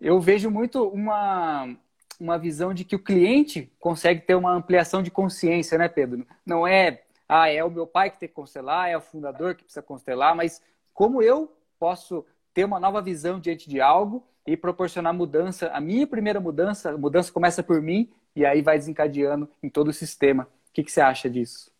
[0.00, 1.76] Eu vejo muito uma,
[2.18, 6.26] uma visão de que o cliente consegue ter uma ampliação de consciência, né, Pedro?
[6.44, 9.62] Não é, ah, é o meu pai que tem que constelar, é o fundador que
[9.62, 10.60] precisa constelar, mas
[10.92, 15.68] como eu posso ter uma nova visão diante de algo e proporcionar mudança.
[15.68, 19.86] A minha primeira mudança, a mudança começa por mim e aí vai desencadeando em todo
[19.86, 20.48] o sistema.
[20.68, 21.70] O que, que você acha disso?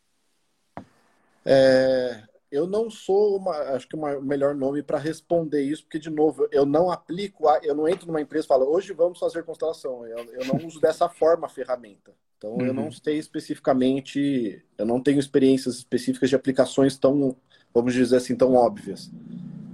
[1.45, 6.11] É, eu não sou, uma, acho que o melhor nome para responder isso, porque, de
[6.11, 9.43] novo, eu não aplico, a, eu não entro numa empresa e falo, hoje vamos fazer
[9.43, 10.07] constelação.
[10.07, 12.13] Eu, eu não uso dessa forma a ferramenta.
[12.37, 12.67] Então, uhum.
[12.67, 12.93] eu não uhum.
[12.93, 17.35] sei especificamente, eu não tenho experiências específicas de aplicações tão,
[17.73, 19.11] vamos dizer assim, tão óbvias.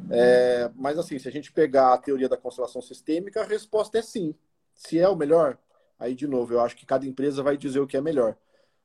[0.09, 4.03] É, mas, assim, se a gente pegar a teoria da constelação sistêmica, a resposta é
[4.03, 4.33] sim.
[4.73, 5.59] Se é o melhor,
[5.99, 8.37] aí, de novo, eu acho que cada empresa vai dizer o que é melhor.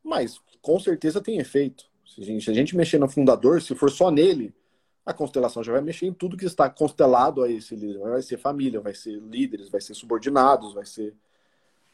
[0.03, 1.92] Mas, com certeza, tem efeito.
[2.13, 4.54] Se a, gente, se a gente mexer no fundador, se for só nele,
[5.06, 7.99] a constelação já vai mexer em tudo que está constelado a esse líder.
[7.99, 11.13] Vai ser família, vai ser líderes, vai ser subordinados, vai ser.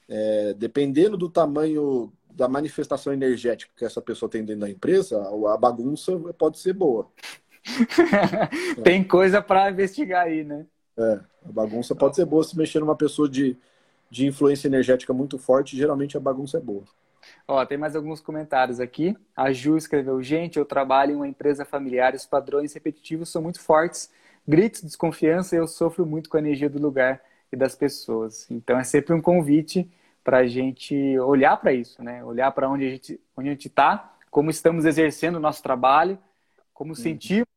[0.08, 5.58] É, dependendo do tamanho da manifestação energética que essa pessoa tem dentro da empresa, a
[5.58, 7.08] bagunça pode ser boa.
[8.84, 10.65] tem coisa para investigar aí, né?
[10.97, 13.55] É, a bagunça pode ser boa se mexer numa pessoa de,
[14.10, 16.84] de influência energética muito forte, geralmente a bagunça é boa.
[17.47, 19.15] Ó, tem mais alguns comentários aqui.
[19.35, 23.59] A Ju escreveu: Gente, eu trabalho em uma empresa familiar, os padrões repetitivos são muito
[23.59, 24.11] fortes,
[24.47, 28.49] gritos, desconfiança, e eu sofro muito com a energia do lugar e das pessoas.
[28.49, 29.89] Então é sempre um convite
[30.23, 32.23] para a gente olhar para isso, né?
[32.23, 36.19] Olhar para onde a gente onde a gente está, como estamos exercendo o nosso trabalho,
[36.73, 36.95] como uhum.
[36.95, 37.47] sentimos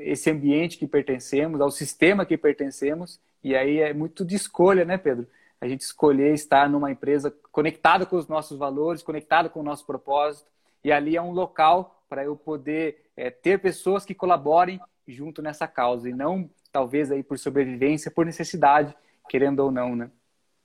[0.00, 3.20] esse ambiente que pertencemos, ao sistema que pertencemos.
[3.42, 5.26] E aí é muito de escolha, né, Pedro?
[5.60, 9.84] A gente escolher estar numa empresa conectada com os nossos valores, conectada com o nosso
[9.84, 10.48] propósito.
[10.84, 15.66] E ali é um local para eu poder é, ter pessoas que colaborem junto nessa
[15.66, 18.94] causa e não talvez aí por sobrevivência, por necessidade,
[19.28, 20.10] querendo ou não, né?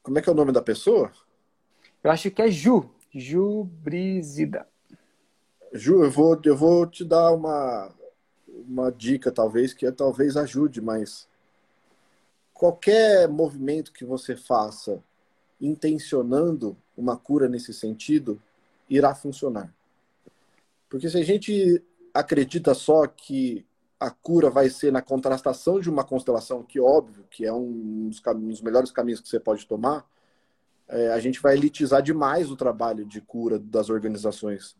[0.02, 1.12] Como é que é o nome da pessoa?
[2.04, 4.68] Eu acho que é Ju, Ju Brizida.
[5.72, 7.90] Ju, eu vou, eu vou te dar uma,
[8.68, 11.28] uma dica, talvez, que é, talvez ajude, mas
[12.64, 15.04] qualquer movimento que você faça
[15.60, 18.42] intencionando uma cura nesse sentido,
[18.90, 19.70] irá funcionar.
[20.88, 23.66] Porque se a gente acredita só que
[24.00, 28.22] a cura vai ser na contrastação de uma constelação, que óbvio que é um dos,
[28.26, 30.10] um dos melhores caminhos que você pode tomar,
[30.88, 34.74] é, a gente vai elitizar demais o trabalho de cura das organizações.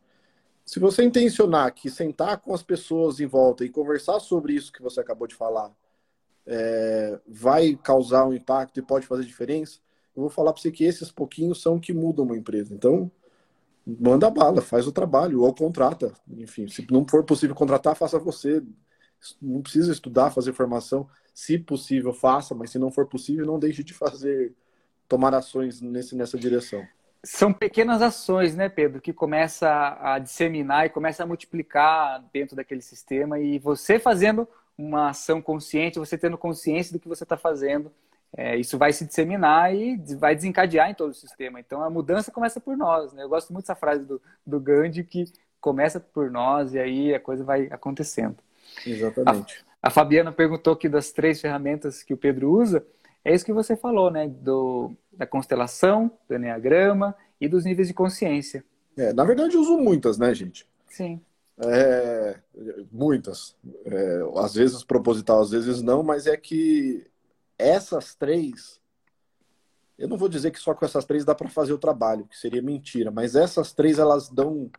[0.64, 4.82] Se você intencionar que sentar com as pessoas em volta e conversar sobre isso que
[4.82, 5.70] você acabou de falar
[6.46, 9.80] é, vai causar um impacto e pode fazer diferença,
[10.16, 12.74] eu vou falar para você que esses pouquinhos são que mudam uma empresa.
[12.74, 13.10] Então,
[13.86, 16.14] manda bala, faz o trabalho, ou contrata.
[16.38, 18.62] Enfim, se não for possível contratar, faça você
[19.42, 21.08] não precisa estudar, fazer formação.
[21.34, 24.54] Se possível, faça, mas se não for possível, não deixe de fazer,
[25.08, 26.86] tomar ações nesse, nessa direção.
[27.26, 32.82] São pequenas ações, né, Pedro, que começa a disseminar e começa a multiplicar dentro daquele
[32.82, 34.48] sistema e você fazendo
[34.78, 37.92] uma ação consciente, você tendo consciência do que você está fazendo,
[38.36, 41.60] é, isso vai se disseminar e vai desencadear em todo o sistema.
[41.60, 43.24] Então a mudança começa por nós, né?
[43.24, 45.26] Eu gosto muito dessa frase do, do Gandhi que
[45.62, 48.38] começa por nós e aí a coisa vai acontecendo.
[48.86, 49.64] Exatamente.
[49.82, 52.84] A, a, Fabiana perguntou aqui das três ferramentas que o Pedro usa.
[53.24, 54.28] É isso que você falou, né?
[54.28, 58.66] Do, da constelação, do Enneagrama e dos níveis de consciência.
[58.98, 60.68] É, na verdade, eu uso muitas, né, gente?
[60.88, 61.22] Sim.
[61.58, 62.40] É,
[62.92, 63.56] muitas.
[63.86, 67.06] É, às vezes proposital, às vezes não, mas é que
[67.58, 68.82] essas três.
[69.98, 72.38] Eu não vou dizer que só com essas três dá para fazer o trabalho, que
[72.38, 74.70] seria mentira, mas essas três elas dão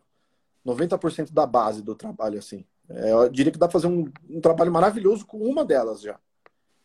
[0.65, 2.65] 90% da base do trabalho, assim.
[2.89, 6.19] É, eu diria que dá para fazer um, um, trabalho maravilhoso com uma delas já.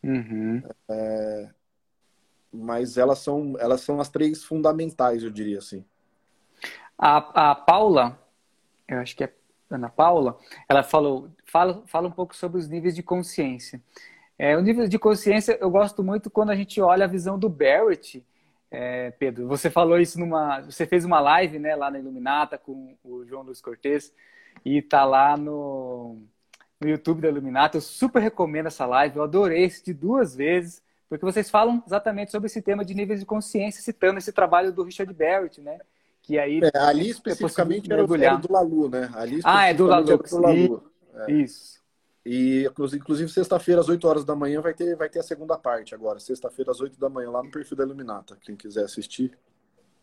[0.03, 0.63] Uhum.
[0.89, 1.49] É,
[2.51, 5.85] mas elas são, elas são as três fundamentais, eu diria assim.
[6.97, 8.19] A, a Paula,
[8.87, 9.33] eu acho que é
[9.75, 13.81] Ana Paula, ela falou, fala, fala um pouco sobre os níveis de consciência.
[14.37, 17.47] É, o nível de consciência eu gosto muito quando a gente olha a visão do
[17.47, 18.25] Barrett,
[18.71, 19.47] é, Pedro.
[19.47, 23.43] Você falou isso numa, você fez uma live, né, lá na Iluminata com o João
[23.43, 24.13] Luiz Cortes
[24.65, 26.17] e tá lá no,
[26.79, 27.77] no YouTube da Iluminata.
[27.77, 32.47] Eu super recomendo essa live, eu adorei de duas vezes, porque vocês falam exatamente sobre
[32.47, 35.79] esse tema de níveis de consciência, citando esse trabalho do Richard Barrett, né?
[36.31, 39.11] Que aí é, ali especificamente era, era, do Lalu, né?
[39.13, 40.17] Ali ah, é do Lalu.
[40.17, 40.83] Do Lalu.
[41.13, 41.31] É.
[41.33, 41.81] Isso.
[42.25, 45.93] E inclusive sexta-feira às 8 horas da manhã vai ter vai ter a segunda parte
[45.93, 49.37] agora, sexta-feira às 8 da manhã lá no perfil da Iluminata, quem quiser assistir.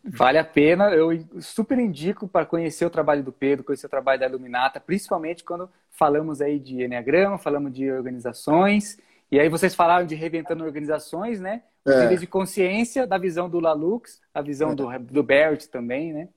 [0.04, 1.08] Vale a pena, eu
[1.40, 5.70] super indico para conhecer o trabalho do Pedro, conhecer o trabalho da Iluminata, principalmente quando
[5.90, 8.98] falamos aí de Enneagrama, falamos de organizações,
[9.30, 11.62] e aí vocês falaram de reventando organizações, né?
[11.84, 12.00] Os é.
[12.02, 14.74] níveis de consciência, da visão do Lalux, a visão é.
[14.74, 16.28] do, do Barrett também, né?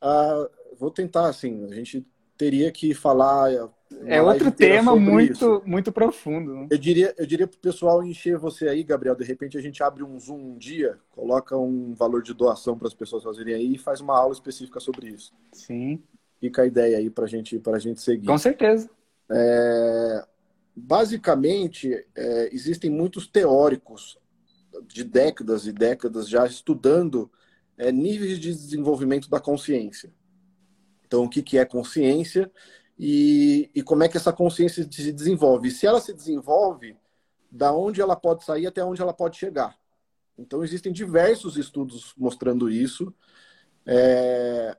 [0.00, 3.50] Ah, vou tentar, assim, a gente teria que falar
[4.04, 6.54] é outro tema muito, muito profundo.
[6.54, 6.68] Né?
[6.70, 9.14] Eu diria, eu diria para o pessoal encher você aí, Gabriel.
[9.14, 12.88] De repente a gente abre um Zoom um dia, coloca um valor de doação para
[12.88, 15.32] as pessoas fazerem aí e faz uma aula específica sobre isso.
[15.52, 16.02] Sim.
[16.40, 18.26] Fica a ideia aí para gente, a gente seguir.
[18.26, 18.90] Com certeza.
[19.30, 20.26] É,
[20.76, 24.18] basicamente, é, existem muitos teóricos
[24.86, 27.30] de décadas e décadas já estudando
[27.78, 30.12] é, níveis de desenvolvimento da consciência.
[31.06, 32.50] Então, o que, que é consciência?
[32.98, 35.68] e, e como é que essa consciência se desenvolve.
[35.68, 36.96] E se ela se desenvolve,
[37.50, 39.78] da onde ela pode sair até onde ela pode chegar.
[40.38, 43.14] Então, existem diversos estudos mostrando isso.
[43.84, 44.76] É...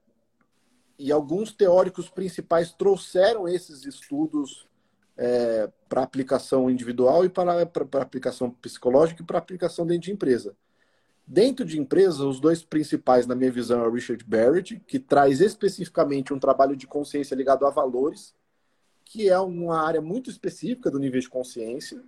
[0.99, 4.66] E alguns teóricos principais trouxeram esses estudos
[5.17, 10.55] é, para aplicação individual e para, para, aplicação psicológica e para aplicação dentro de empresa.
[11.25, 15.41] Dentro de empresa, os dois principais, na minha visão, é o Richard Barrett, que traz
[15.41, 18.33] especificamente um trabalho de consciência ligado a valores,
[19.03, 22.01] que é uma área muito específica do nível de consciência.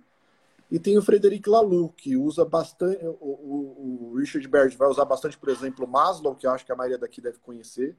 [0.70, 3.04] E tem o Frederic Laloux, que usa bastante.
[3.04, 6.72] O, o, o Richard Barrett vai usar bastante, por exemplo, Maslow, que eu acho que
[6.72, 7.96] a maioria daqui deve conhecer.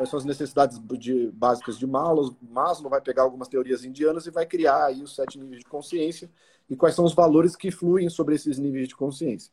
[0.00, 2.34] Quais são as necessidades de, básicas de Maslow?
[2.40, 6.30] Maslow vai pegar algumas teorias indianas e vai criar aí os sete níveis de consciência
[6.70, 9.52] e quais são os valores que fluem sobre esses níveis de consciência.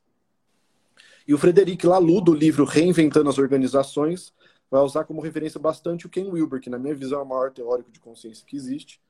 [1.28, 4.34] E o Frederic Laloux, do livro Reinventando as Organizações,
[4.72, 7.52] vai usar como referência bastante o Ken Wilber, que na minha visão é o maior
[7.52, 9.02] teórico de consciência que existe,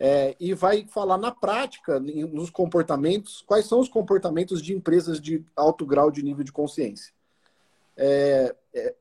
[0.00, 5.44] é, e vai falar na prática, nos comportamentos, quais são os comportamentos de empresas de
[5.54, 7.14] alto grau de nível de consciência.
[7.96, 8.94] É, é,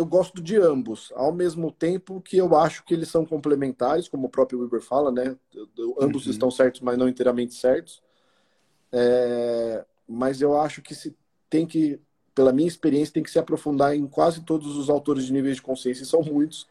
[0.00, 4.26] eu gosto de ambos, ao mesmo tempo que eu acho que eles são complementares, como
[4.26, 5.36] o próprio Wilber fala, né?
[6.00, 6.32] Ambos uhum.
[6.32, 8.02] estão certos, mas não inteiramente certos.
[8.90, 11.14] É, mas eu acho que se
[11.50, 12.00] tem que,
[12.34, 15.62] pela minha experiência, tem que se aprofundar em quase todos os autores de níveis de
[15.62, 16.66] consciência, e são muitos,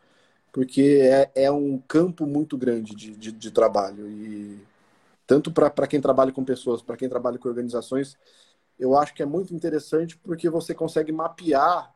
[0.51, 4.09] porque é, é um campo muito grande de, de, de trabalho.
[4.09, 4.59] E
[5.27, 8.17] tanto para quem trabalha com pessoas, para quem trabalha com organizações,
[8.79, 11.93] eu acho que é muito interessante porque você consegue mapear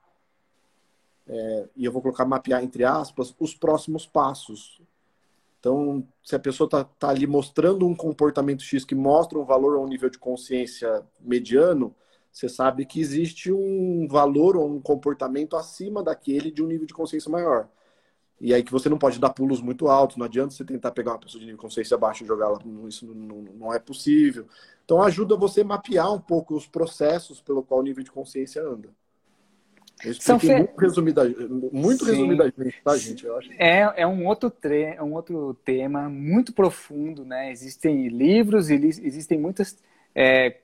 [1.28, 4.82] é, e eu vou colocar mapear entre aspas, os próximos passos.
[5.60, 9.78] Então, se a pessoa está tá ali mostrando um comportamento X que mostra um valor
[9.78, 11.96] ou um nível de consciência mediano,
[12.32, 16.94] você sabe que existe um valor ou um comportamento acima daquele de um nível de
[16.94, 17.70] consciência maior.
[18.42, 21.12] E aí que você não pode dar pulos muito altos, não adianta você tentar pegar
[21.12, 24.48] uma pessoa de nível de consciência baixo e jogar lá, isso não, não é possível.
[24.84, 28.62] Então ajuda você a mapear um pouco os processos pelo qual o nível de consciência
[28.62, 28.90] anda.
[30.20, 30.54] São fe...
[30.56, 33.26] muito resumidamente, muito resumidamente, tá, gente?
[33.26, 33.50] Eu acho.
[33.54, 34.96] É, é, um outro tre...
[34.96, 37.52] é um outro tema muito profundo, né?
[37.52, 39.78] Existem livros, existem muitas,
[40.14, 40.58] é,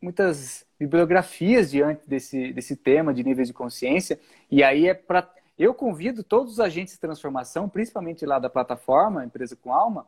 [0.00, 4.18] muitas bibliografias diante desse, desse tema de níveis de consciência,
[4.50, 5.32] e aí é para.
[5.56, 10.04] Eu convido todos os agentes de transformação, principalmente lá da plataforma Empresa com Alma,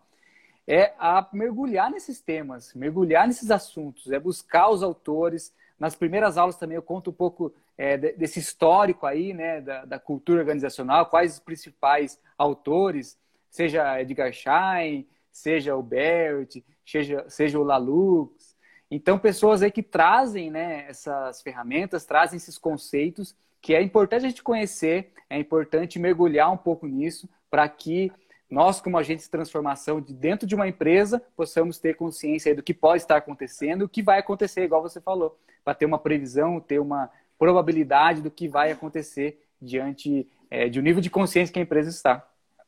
[0.66, 5.54] é a mergulhar nesses temas, mergulhar nesses assuntos, é buscar os autores.
[5.78, 9.98] Nas primeiras aulas também eu conto um pouco é, desse histórico aí, né, da, da,
[9.98, 13.18] cultura organizacional, quais os principais autores,
[13.50, 18.56] seja Edgar Schein, seja o Bert, seja, seja o Lalux.
[18.90, 24.28] Então, pessoas aí que trazem né, essas ferramentas, trazem esses conceitos, que é importante a
[24.28, 28.10] gente conhecer, é importante mergulhar um pouco nisso, para que
[28.48, 32.72] nós, como agentes de transformação de dentro de uma empresa, possamos ter consciência do que
[32.72, 35.36] pode estar acontecendo, o que vai acontecer, igual você falou,
[35.66, 40.82] para ter uma previsão, ter uma probabilidade do que vai acontecer diante é, de um
[40.82, 42.24] nível de consciência que a empresa está.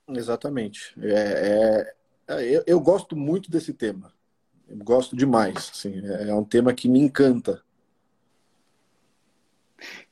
[0.08, 0.92] Exatamente.
[1.00, 1.94] É,
[2.26, 4.12] é, é eu, eu, gosto muito desse tema.
[4.68, 5.70] Eu gosto demais.
[5.72, 7.62] Assim, é, é um tema que me encanta.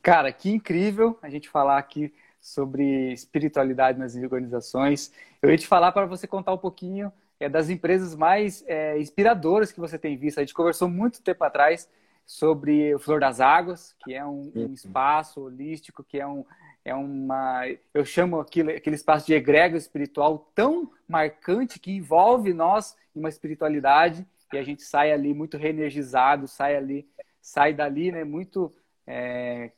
[0.00, 5.10] Cara, que incrível a gente falar aqui sobre espiritualidade nas organizações.
[5.42, 9.72] Eu ia te falar para você contar um pouquinho é, das empresas mais é, inspiradoras
[9.72, 10.38] que você tem visto.
[10.38, 11.88] A gente conversou muito tempo atrás
[12.26, 16.44] sobre o Flor das Águas, que é um, um espaço holístico, que é, um,
[16.84, 17.62] é uma.
[17.94, 23.28] Eu chamo aquele, aquele espaço de egrégor espiritual tão marcante que envolve nós em uma
[23.28, 27.08] espiritualidade e a gente sai ali muito reenergizado, sai ali,
[27.40, 28.74] sai dali, né, muito.
[29.06, 29.70] É,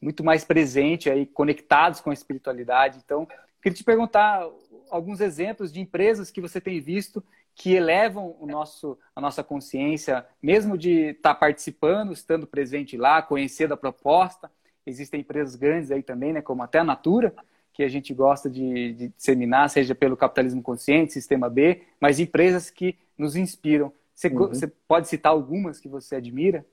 [0.00, 2.98] muito mais presente aí, conectados com a espiritualidade.
[3.04, 3.24] Então,
[3.62, 4.44] queria te perguntar
[4.90, 7.22] alguns exemplos de empresas que você tem visto
[7.54, 13.22] que elevam o nosso, a nossa consciência, mesmo de estar tá participando, estando presente lá,
[13.22, 14.50] conhecendo a proposta.
[14.86, 17.34] Existem empresas grandes aí também, né, como até a Natura,
[17.72, 22.70] que a gente gosta de, de disseminar, seja pelo capitalismo consciente, sistema B, mas empresas
[22.70, 23.92] que nos inspiram.
[24.14, 24.48] Você, uhum.
[24.48, 26.66] você pode citar algumas que você admira?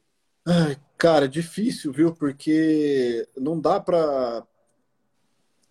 [0.45, 2.13] Ai, cara, difícil, viu?
[2.13, 4.45] Porque não dá para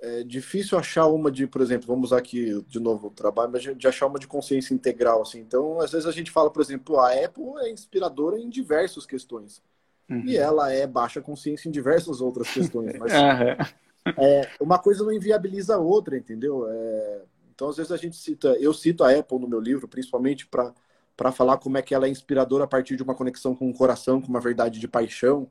[0.00, 3.62] é difícil achar uma de, por exemplo, vamos usar aqui de novo o trabalho, mas
[3.62, 5.40] de achar uma de consciência integral, assim.
[5.40, 9.62] Então, às vezes a gente fala, por exemplo, a Apple é inspiradora em diversas questões.
[10.08, 10.24] Uhum.
[10.24, 12.96] E ela é baixa consciência em diversas outras questões.
[12.98, 14.14] Mas uhum.
[14.18, 16.66] é, uma coisa não inviabiliza a outra, entendeu?
[16.68, 17.22] É,
[17.54, 20.72] então, às vezes a gente cita, eu cito a Apple no meu livro, principalmente para
[21.18, 23.74] para falar como é que ela é inspiradora a partir de uma conexão com o
[23.74, 25.50] coração, com uma verdade de paixão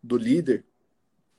[0.00, 0.64] do líder.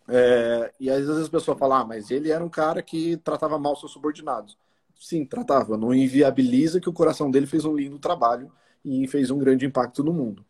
[0.10, 3.60] É, e às vezes a pessoa fala, ah, mas ele era um cara que tratava
[3.60, 4.58] mal seus subordinados.
[5.00, 5.78] Sim, tratava.
[5.78, 8.52] Não inviabiliza que o coração dele fez um lindo trabalho
[8.84, 10.46] e fez um grande impacto no mundo.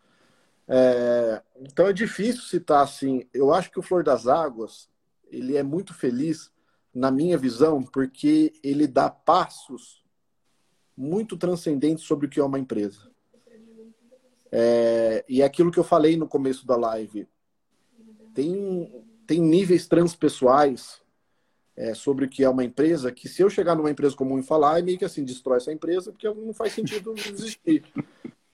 [0.67, 3.27] É, então é difícil citar assim.
[3.33, 4.89] Eu acho que o Flor das Águas
[5.31, 6.51] ele é muito feliz,
[6.93, 10.03] na minha visão, porque ele dá passos
[10.97, 13.09] muito transcendentes sobre o que é uma empresa.
[14.51, 17.27] É, e é aquilo que eu falei no começo da live.
[18.33, 20.99] Tem tem níveis transpessoais
[21.77, 24.43] é, sobre o que é uma empresa, que se eu chegar numa empresa comum e
[24.43, 27.83] falar, é meio que assim, destrói essa empresa, porque não faz sentido existir.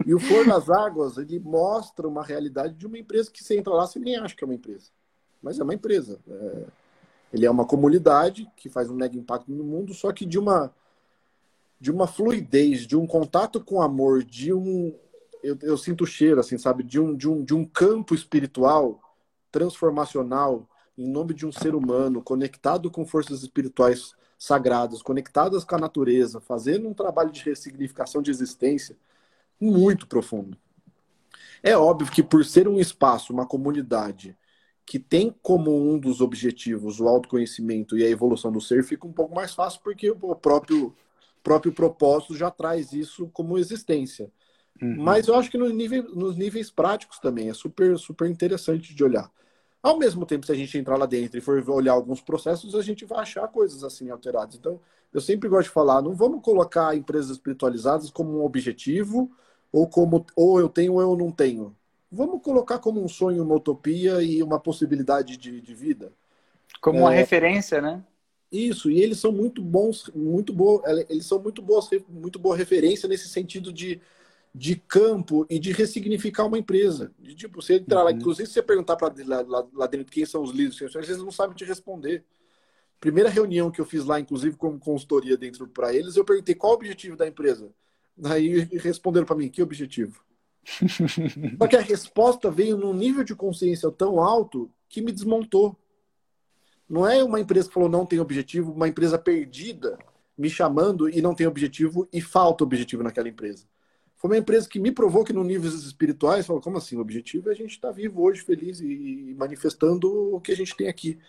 [0.05, 3.73] E o Flor das Águas, ele mostra uma realidade de uma empresa que você entra
[3.73, 4.91] lá, você nem acha que é uma empresa.
[5.41, 6.19] Mas é uma empresa.
[6.29, 6.63] É...
[7.31, 10.73] Ele é uma comunidade que faz um mega impacto no mundo, só que de uma,
[11.79, 14.93] de uma fluidez, de um contato com amor, de um...
[15.41, 16.83] Eu, eu sinto o cheiro, assim, sabe?
[16.83, 18.99] De um, de, um, de um campo espiritual
[19.55, 25.79] transformacional em nome de um ser humano conectado com forças espirituais sagradas, conectadas com a
[25.79, 28.97] natureza, fazendo um trabalho de ressignificação de existência
[29.59, 30.57] muito profundo.
[31.63, 34.37] É óbvio que por ser um espaço, uma comunidade
[34.85, 39.13] que tem como um dos objetivos o autoconhecimento e a evolução do ser, fica um
[39.13, 40.93] pouco mais fácil porque o próprio
[41.41, 44.29] próprio propósito já traz isso como existência.
[44.81, 44.95] Uhum.
[44.97, 49.03] Mas eu acho que no nível, nos níveis práticos também é super super interessante de
[49.03, 49.31] olhar.
[49.85, 52.81] Ao mesmo tempo, se a gente entrar lá dentro e for olhar alguns processos, a
[52.81, 54.55] gente vai achar coisas assim alteradas.
[54.55, 54.79] Então,
[55.13, 59.29] eu sempre gosto de falar, não vamos colocar empresas espiritualizadas como um objetivo
[59.71, 61.77] ou como ou eu tenho ou eu não tenho.
[62.11, 66.11] Vamos colocar como um sonho, uma utopia e uma possibilidade de, de vida.
[66.81, 68.03] Como uma é, referência, né?
[68.51, 73.07] Isso, e eles são muito bons, muito boa, eles são muito boas, muito boa referência
[73.07, 74.01] nesse sentido de
[74.57, 77.11] de campo e de ressignificar uma empresa.
[77.19, 78.05] De, tipo, você entrar uhum.
[78.05, 81.17] lá, inclusive, se você perguntar para lá, lá, lá, dentro quem são os líderes, eles
[81.17, 82.23] não sabem te responder.
[82.97, 86.71] Primeira reunião que eu fiz lá, inclusive como consultoria dentro para eles, eu perguntei qual
[86.71, 87.69] o objetivo da empresa.
[88.23, 90.23] Aí responderam para mim, que objetivo?
[91.59, 95.77] Só que a resposta veio num nível de consciência tão alto que me desmontou.
[96.89, 99.99] Não é uma empresa que falou não tem objetivo, uma empresa perdida
[100.37, 103.65] me chamando e não tem objetivo e falta objetivo naquela empresa.
[104.25, 106.95] Foi uma empresa que me provou que no níveis espirituais, como assim?
[106.95, 110.55] O objetivo é a gente estar tá vivo hoje, feliz e manifestando o que a
[110.55, 111.19] gente tem aqui.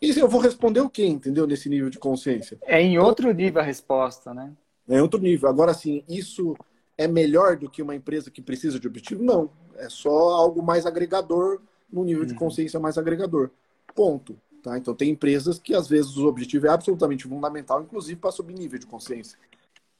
[0.00, 1.44] E eu vou responder o quê, entendeu?
[1.44, 2.56] Nesse nível de consciência.
[2.62, 4.52] É em outro nível a resposta, né?
[4.88, 5.48] É em outro nível.
[5.48, 6.56] Agora, assim, isso
[6.96, 9.24] é melhor do que uma empresa que precisa de objetivo?
[9.24, 9.50] Não.
[9.74, 11.60] É só algo mais agregador,
[11.92, 12.38] no nível de uhum.
[12.38, 13.50] consciência mais agregador.
[13.92, 14.38] Ponto.
[14.62, 14.78] Tá?
[14.78, 18.78] Então, tem empresas que, às vezes, o objetivo é absolutamente fundamental, inclusive para subir nível
[18.78, 19.36] de consciência.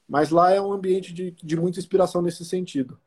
[0.07, 2.99] Mas lá é um ambiente de, de muita inspiração nesse sentido.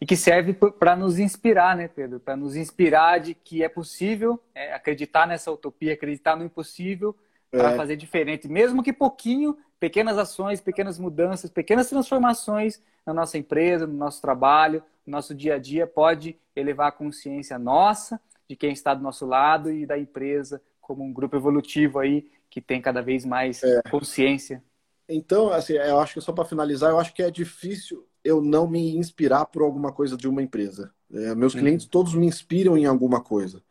[0.00, 2.20] E que serve para nos inspirar, né, Pedro?
[2.20, 7.16] Para nos inspirar de que é possível é, acreditar nessa utopia, acreditar no impossível
[7.50, 7.76] para é.
[7.76, 13.94] fazer diferente, mesmo que pouquinho, pequenas ações, pequenas mudanças, pequenas transformações na nossa empresa, no
[13.94, 18.94] nosso trabalho, no nosso dia a dia, pode elevar a consciência nossa, de quem está
[18.94, 23.24] do nosso lado e da empresa como um grupo evolutivo aí que tem cada vez
[23.24, 23.82] mais é.
[23.90, 24.62] consciência
[25.08, 28.66] então, assim, eu acho que só para finalizar, eu acho que é difícil eu não
[28.66, 30.92] me inspirar por alguma coisa de uma empresa.
[31.12, 31.60] É, meus uhum.
[31.60, 33.62] clientes todos me inspiram em alguma coisa.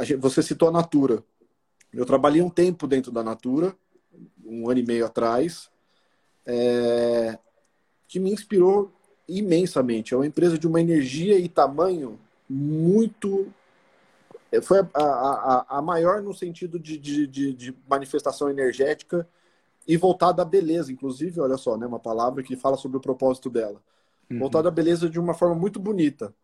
[0.00, 1.22] Gente, você citou a Natura.
[1.92, 3.76] Eu trabalhei um tempo dentro da Natura,
[4.44, 5.70] um ano e meio atrás,
[6.46, 7.38] é,
[8.08, 8.90] que me inspirou
[9.28, 10.14] imensamente.
[10.14, 12.18] É uma empresa de uma energia e tamanho
[12.48, 13.52] muito.
[14.50, 19.28] É, foi a, a, a maior no sentido de, de, de, de manifestação energética
[19.86, 23.50] e voltada à beleza, inclusive, olha só, né, uma palavra que fala sobre o propósito
[23.50, 23.82] dela.
[24.30, 24.38] Uhum.
[24.38, 26.34] Voltada à beleza de uma forma muito bonita.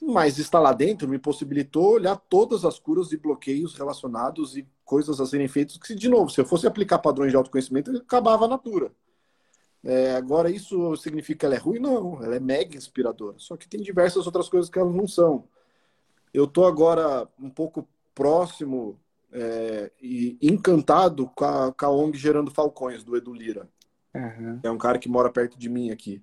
[0.00, 5.20] Mas estar lá dentro me possibilitou olhar todas as curas e bloqueios relacionados e coisas
[5.20, 8.48] a serem feitas que, de novo, se eu fosse aplicar padrões de autoconhecimento, acabava a
[8.48, 8.90] natura.
[9.84, 11.78] É, agora, isso significa que ela é ruim?
[11.78, 13.36] Não, ela é mega inspiradora.
[13.38, 15.44] Só que tem diversas outras coisas que elas não são.
[16.32, 18.98] Eu estou agora um pouco próximo
[19.32, 23.68] é, e encantado com a, com a ONG Gerando Falcões, do Edu Lira.
[24.14, 24.60] Uhum.
[24.62, 26.22] É um cara que mora perto de mim aqui.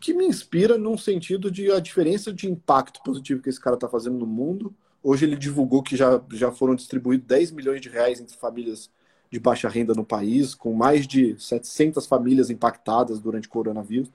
[0.00, 3.88] Que me inspira num sentido de a diferença de impacto positivo que esse cara está
[3.88, 4.74] fazendo no mundo.
[5.02, 8.90] Hoje ele divulgou que já, já foram distribuídos 10 milhões de reais entre famílias
[9.30, 14.10] de baixa renda no país, com mais de 700 famílias impactadas durante o coronavírus.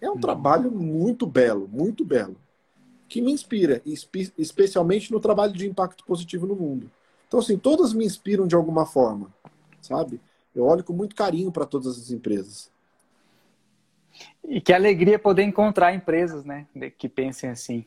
[0.00, 0.20] É um uhum.
[0.20, 2.36] trabalho muito belo, muito belo,
[3.08, 6.90] que me inspira, espe especialmente no trabalho de impacto positivo no mundo.
[7.30, 9.32] Então, assim, todas me inspiram de alguma forma,
[9.80, 10.20] sabe?
[10.52, 12.72] Eu olho com muito carinho para todas as empresas.
[14.42, 16.66] E que alegria poder encontrar empresas, né,
[16.98, 17.84] que pensem assim.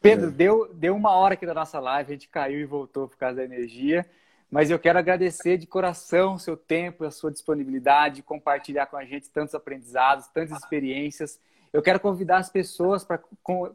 [0.00, 0.30] Pedro, é.
[0.30, 3.38] deu, deu uma hora aqui da nossa live, a gente caiu e voltou por causa
[3.38, 4.08] da energia,
[4.48, 9.04] mas eu quero agradecer de coração o seu tempo, a sua disponibilidade, compartilhar com a
[9.04, 11.40] gente tantos aprendizados, tantas experiências.
[11.72, 13.20] Eu quero convidar as pessoas para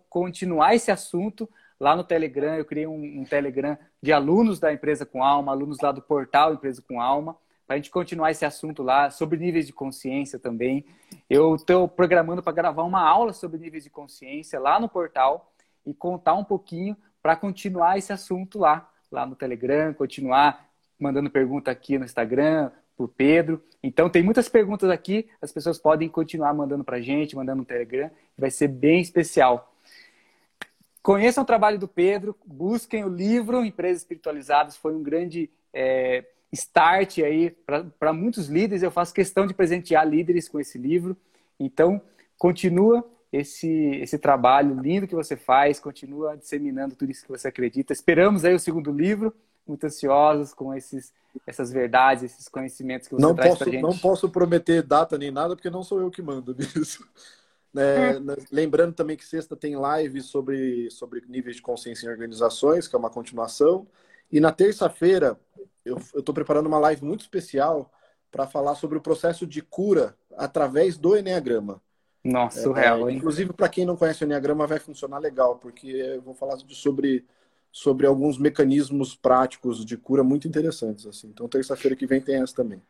[0.09, 1.49] continuar esse assunto
[1.79, 2.55] lá no Telegram.
[2.55, 6.53] Eu criei um, um, Telegram de alunos da Empresa com Alma, alunos lá do portal
[6.53, 10.85] Empresa com Alma, para a gente continuar esse assunto lá, sobre níveis de consciência também.
[11.29, 15.53] Eu estou programando para gravar uma aula sobre níveis de consciência lá no portal
[15.85, 20.67] e contar um pouquinho para continuar esse assunto lá, lá no Telegram, continuar
[20.99, 23.63] mandando pergunta aqui no Instagram, para o Pedro.
[23.81, 27.65] Então, tem muitas perguntas aqui, as pessoas podem continuar mandando para a gente, mandando no
[27.65, 29.73] Telegram, vai ser bem especial.
[31.01, 37.19] Conheçam o trabalho do Pedro, busquem o livro Empresas Espiritualizadas, foi um grande é, start
[37.19, 37.51] aí
[37.99, 38.83] para muitos líderes.
[38.83, 41.15] Eu faço questão de presentear líderes com esse livro.
[41.59, 42.01] Então,
[42.37, 43.69] continua esse,
[44.01, 47.93] esse trabalho lindo que você faz, continua disseminando tudo isso que você acredita.
[47.93, 49.33] Esperamos aí o segundo livro,
[49.67, 51.13] muito ansiosos com esses,
[51.45, 53.81] essas verdades, esses conhecimentos que você não traz para gente.
[53.81, 57.07] Não posso prometer data nem nada, porque não sou eu que mando nisso.
[57.75, 58.45] É, é.
[58.51, 62.99] Lembrando também que sexta tem live sobre, sobre níveis de consciência em organizações, que é
[62.99, 63.87] uma continuação.
[64.31, 65.39] E na terça-feira
[65.85, 67.91] eu estou preparando uma live muito especial
[68.31, 71.81] para falar sobre o processo de cura através do Enneagrama.
[72.23, 76.33] Nossa, é, Inclusive, para quem não conhece o Enneagrama, vai funcionar legal, porque eu vou
[76.33, 77.25] falar sobre,
[77.71, 81.05] sobre alguns mecanismos práticos de cura muito interessantes.
[81.07, 81.27] Assim.
[81.27, 82.81] Então, terça-feira que vem tem essa também.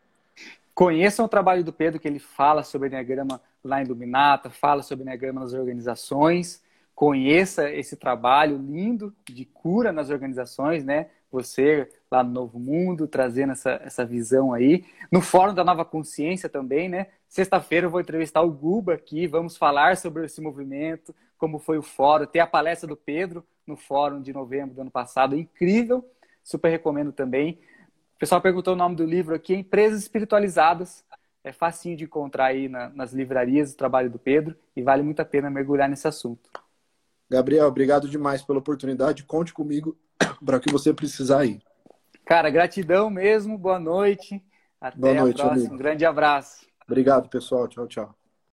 [0.80, 5.04] Conheçam o trabalho do Pedro, que ele fala sobre Enneagrama lá em Luminata, fala sobre
[5.04, 6.64] Enneagrama nas organizações.
[6.96, 11.08] Conheça esse trabalho lindo de cura nas organizações, né?
[11.34, 14.86] Você lá no Novo Mundo, trazendo essa, essa visão aí.
[15.12, 17.08] No Fórum da Nova Consciência também, né?
[17.28, 21.84] Sexta-feira eu vou entrevistar o Guba aqui, vamos falar sobre esse movimento, como foi o
[21.84, 22.26] fórum.
[22.26, 26.10] Tem a palestra do Pedro no fórum de novembro do ano passado, incrível,
[26.42, 27.60] super recomendo também.
[28.20, 31.06] O pessoal perguntou o nome do livro aqui, Empresas Espiritualizadas.
[31.42, 35.22] É facinho de encontrar aí na, nas livrarias o trabalho do Pedro e vale muito
[35.22, 36.50] a pena mergulhar nesse assunto.
[37.30, 39.24] Gabriel, obrigado demais pela oportunidade.
[39.24, 39.98] Conte comigo
[40.46, 41.62] para o que você precisar aí.
[42.26, 43.58] Cara, gratidão mesmo.
[43.58, 44.44] Boa noite.
[44.82, 45.62] Até Boa noite, a próxima.
[45.62, 45.76] Amigo.
[45.76, 46.68] Um grande abraço.
[46.86, 47.70] Obrigado, pessoal.
[47.70, 48.19] Tchau, tchau.